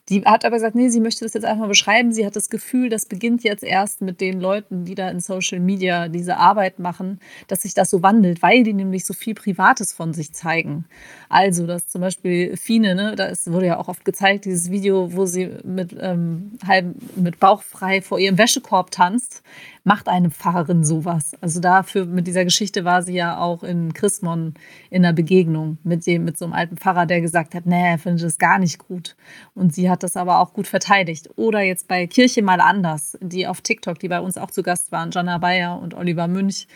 [0.09, 2.11] die hat aber gesagt, nee, sie möchte das jetzt einfach mal beschreiben.
[2.11, 5.59] Sie hat das Gefühl, das beginnt jetzt erst mit den Leuten, die da in Social
[5.59, 9.93] Media diese Arbeit machen, dass sich das so wandelt, weil die nämlich so viel Privates
[9.93, 10.85] von sich zeigen.
[11.29, 15.25] Also, dass zum Beispiel Fine, ne, da wurde ja auch oft gezeigt, dieses Video, wo
[15.25, 19.43] sie mit, ähm, halb, mit Bauch frei vor ihrem Wäschekorb tanzt
[19.83, 21.31] macht eine Pfarrerin sowas?
[21.41, 24.53] Also dafür, mit dieser Geschichte war sie ja auch in Chrismon
[24.89, 27.97] in einer Begegnung mit dem, mit so einem alten Pfarrer, der gesagt hat, nee, er
[27.97, 29.15] findet das gar nicht gut.
[29.53, 31.29] Und sie hat das aber auch gut verteidigt.
[31.35, 34.91] Oder jetzt bei Kirche mal anders, die auf TikTok, die bei uns auch zu Gast
[34.91, 36.67] waren, Jana Bayer und Oliver Münch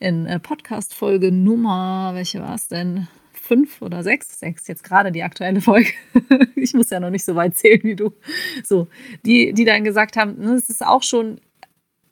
[0.00, 3.08] in äh, Podcast-Folge Nummer, welche war es denn?
[3.48, 5.90] fünf oder sechs, sechs jetzt gerade die aktuelle Folge.
[6.54, 8.12] ich muss ja noch nicht so weit zählen wie du.
[8.62, 8.88] So,
[9.24, 11.40] die, die dann gesagt haben, ne, es ist auch schon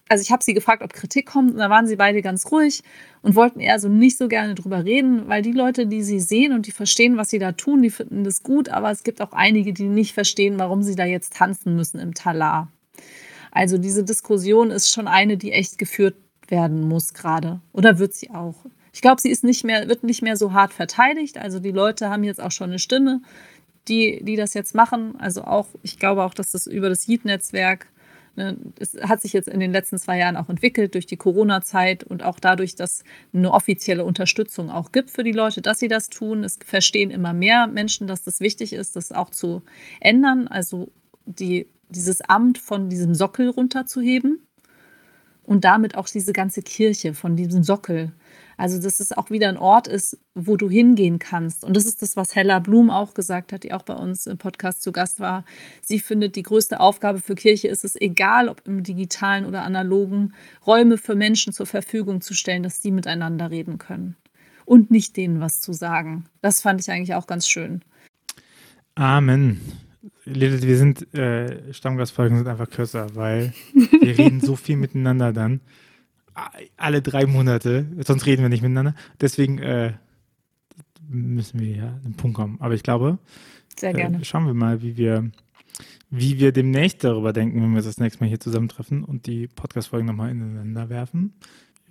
[0.09, 2.83] also ich habe sie gefragt, ob Kritik kommt, und da waren sie beide ganz ruhig
[3.23, 6.53] und wollten eher so nicht so gerne drüber reden, weil die Leute, die sie sehen
[6.53, 9.33] und die verstehen, was sie da tun, die finden das gut, aber es gibt auch
[9.33, 12.69] einige, die nicht verstehen, warum sie da jetzt tanzen müssen im Talar.
[13.51, 16.17] Also diese Diskussion ist schon eine, die echt geführt
[16.49, 17.61] werden muss gerade.
[17.73, 18.55] Oder wird sie auch?
[18.93, 21.39] Ich glaube, sie ist nicht mehr, wird nicht mehr so hart verteidigt.
[21.39, 23.23] Also die Leute haben jetzt auch schon eine Stimme,
[23.89, 25.19] die, die das jetzt machen.
[25.19, 27.96] Also auch, ich glaube auch, dass das über das Yeet-Netzwerk Ne,
[28.79, 32.23] es hat sich jetzt in den letzten zwei Jahren auch entwickelt durch die Corona-Zeit und
[32.23, 36.45] auch dadurch, dass eine offizielle Unterstützung auch gibt für die Leute, dass sie das tun.
[36.45, 39.63] Es verstehen immer mehr Menschen, dass das wichtig ist, das auch zu
[40.01, 40.91] ändern, also
[41.25, 44.41] die, dieses Amt von diesem Sockel runterzuheben
[45.45, 48.13] und damit auch diese ganze Kirche von diesem Sockel
[48.57, 51.63] also, dass es auch wieder ein Ort ist, wo du hingehen kannst.
[51.63, 54.39] Und das ist das, was Hella Blum auch gesagt hat, die auch bei uns im
[54.39, 55.45] Podcast zu Gast war.
[55.83, 60.33] Sie findet, die größte Aufgabe für Kirche ist es, egal ob im digitalen oder analogen,
[60.67, 64.17] Räume für Menschen zur Verfügung zu stellen, dass die miteinander reden können.
[64.65, 66.25] Und nicht denen was zu sagen.
[66.41, 67.83] Das fand ich eigentlich auch ganz schön.
[68.95, 69.61] Amen.
[70.25, 73.53] Lilith, wir sind, äh, Stammgastfolgen sind einfach kürzer, weil
[74.01, 75.61] wir reden so viel miteinander dann
[76.77, 78.95] alle drei Monate, sonst reden wir nicht miteinander.
[79.21, 79.95] Deswegen äh,
[81.09, 82.57] müssen wir ja einen Punkt kommen.
[82.61, 83.19] Aber ich glaube,
[83.79, 84.21] sehr gerne.
[84.21, 85.31] Äh, schauen wir mal, wie wir,
[86.11, 90.07] wie wir demnächst darüber denken, wenn wir das nächste Mal hier zusammentreffen und die Podcast-Folgen
[90.07, 91.35] nochmal ineinander werfen.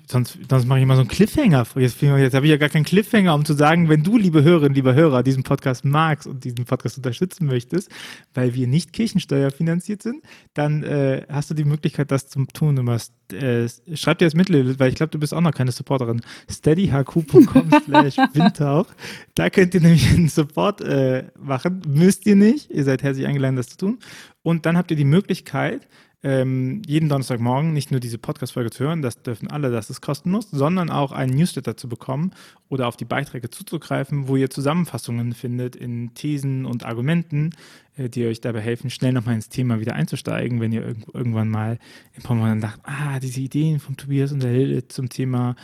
[0.08, 1.66] Sonst, sonst mache ich mal so einen Cliffhanger.
[1.76, 4.76] Jetzt, jetzt habe ich ja gar keinen Cliffhanger, um zu sagen, wenn du, liebe Hörerinnen,
[4.76, 7.90] lieber Hörer, diesen Podcast magst und diesen Podcast unterstützen möchtest,
[8.34, 12.76] weil wir nicht Kirchensteuer finanziert sind, dann äh, hast du die Möglichkeit, das zu tun.
[12.76, 14.50] Du machst, äh, schreib dir das mit,
[14.80, 16.22] weil ich glaube, du bist auch noch keine Supporterin.
[16.50, 18.88] steadyhq.com slash windtauch.
[19.34, 21.82] Da könnt ihr nämlich einen Support äh, machen.
[21.88, 22.70] Müsst ihr nicht.
[22.70, 24.00] Ihr seid herzlich eingeladen, das zu tun.
[24.44, 25.88] Und dann habt ihr die Möglichkeit,
[26.26, 30.50] ähm, jeden Donnerstagmorgen nicht nur diese Podcast-Folge zu hören, das dürfen alle, das ist kostenlos,
[30.50, 32.32] sondern auch einen Newsletter zu bekommen
[32.68, 37.52] oder auf die Beiträge zuzugreifen, wo ihr Zusammenfassungen findet in Thesen und Argumenten,
[37.98, 41.80] die euch dabei helfen, schnell nochmal ins Thema wieder einzusteigen, wenn ihr irg irgendwann mal
[42.14, 45.56] im Moment dacht, ah, diese Ideen von Tobias und der Hilde zum Thema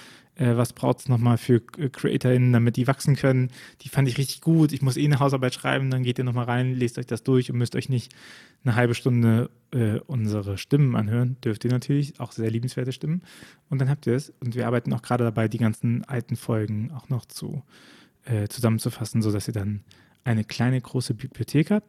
[0.42, 3.52] äh, was braucht es nochmal für CreatorInnen, damit die wachsen können.
[3.82, 4.72] Die fand ich richtig gut.
[4.72, 7.52] Ich muss eh eine Hausarbeit schreiben, dann geht ihr nochmal rein, lest euch das durch
[7.52, 8.14] und müsst euch nicht
[8.64, 11.38] eine halbe Stunde äh, unsere Stimmen anhören.
[11.44, 13.22] Dürft ihr natürlich, auch sehr liebenswerte Stimmen.
[13.70, 14.34] Und dann habt ihr es.
[14.40, 17.64] Und wir arbeiten auch gerade dabei, die ganzen alten Folgen auch noch zu,
[18.26, 19.84] äh, zusammenzufassen, sodass ihr dann
[20.24, 21.88] eine kleine, große Bibliothek habt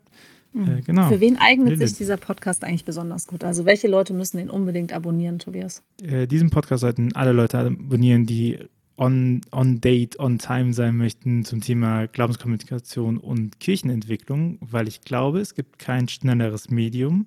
[0.55, 0.85] äh, mhm.
[0.85, 1.09] genau.
[1.09, 1.91] Für wen eignet Lilith.
[1.91, 3.45] sich dieser Podcast eigentlich besonders gut?
[3.45, 5.83] Also welche Leute müssen den unbedingt abonnieren, Tobias?
[6.03, 8.59] Äh, diesen Podcast sollten alle Leute abonnieren, die
[8.97, 15.41] on, on date, on time sein möchten zum Thema Glaubenskommunikation und Kirchenentwicklung, weil ich glaube,
[15.41, 17.27] es gibt kein schnelleres Medium,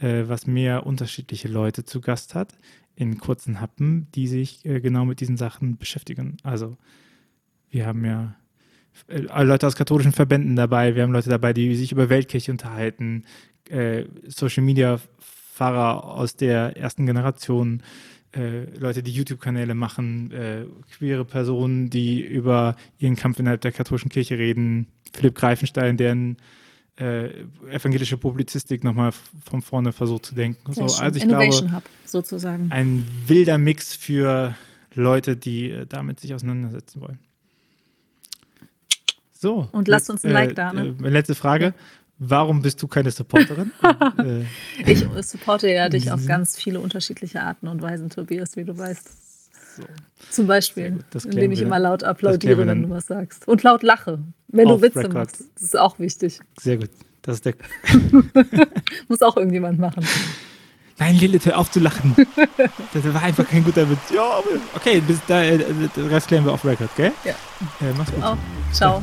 [0.00, 2.56] äh, was mehr unterschiedliche Leute zu Gast hat
[2.94, 6.38] in kurzen Happen, die sich äh, genau mit diesen Sachen beschäftigen.
[6.42, 6.78] Also
[7.68, 8.41] wir haben ja äh,
[9.08, 13.24] Leute aus katholischen Verbänden dabei, wir haben Leute dabei, die sich über Weltkirche unterhalten,
[13.68, 17.82] äh, Social Media Fahrer aus der ersten Generation,
[18.34, 20.64] äh, Leute, die YouTube-Kanäle machen, äh,
[20.96, 26.38] queere Personen, die über ihren Kampf innerhalb der katholischen Kirche reden, Philipp Greifenstein, deren
[26.98, 27.30] äh,
[27.70, 29.12] evangelische Publizistik nochmal
[29.44, 30.72] von vorne versucht zu denken.
[30.72, 32.70] So, also ich Innovation glaube, Hub sozusagen.
[32.70, 34.54] Ein wilder Mix für
[34.94, 37.18] Leute, die äh, damit sich auseinandersetzen wollen.
[39.42, 39.68] So.
[39.72, 40.72] Und lasst uns ein äh, Like da.
[40.72, 40.94] Ne?
[41.02, 41.74] Äh, letzte Frage.
[42.20, 43.72] Warum bist du keine Supporterin?
[44.18, 44.44] äh,
[44.86, 49.10] ich supporte ja dich auf ganz viele unterschiedliche Arten und Weisen, Tobias, wie du weißt.
[49.76, 49.82] So.
[50.30, 53.48] Zum Beispiel, indem ich immer laut applaudiere, wenn du was sagst.
[53.48, 55.14] Und laut lache, wenn du Witze Record.
[55.14, 55.44] machst.
[55.54, 56.38] Das ist auch wichtig.
[56.60, 56.90] Sehr gut.
[57.22, 57.54] Das ist der.
[59.08, 60.06] Muss auch irgendjemand machen.
[60.98, 62.14] Nein, Lilith, hör auf zu lachen.
[62.94, 64.10] Das war einfach kein guter Witz.
[64.14, 64.40] Ja,
[64.76, 65.64] okay, bis da, äh,
[65.96, 67.10] Rest klären wir auf Record, gell?
[67.24, 67.32] Ja.
[67.80, 68.22] Äh, mach's gut.
[68.22, 68.36] Auch.
[68.72, 69.02] Ciao.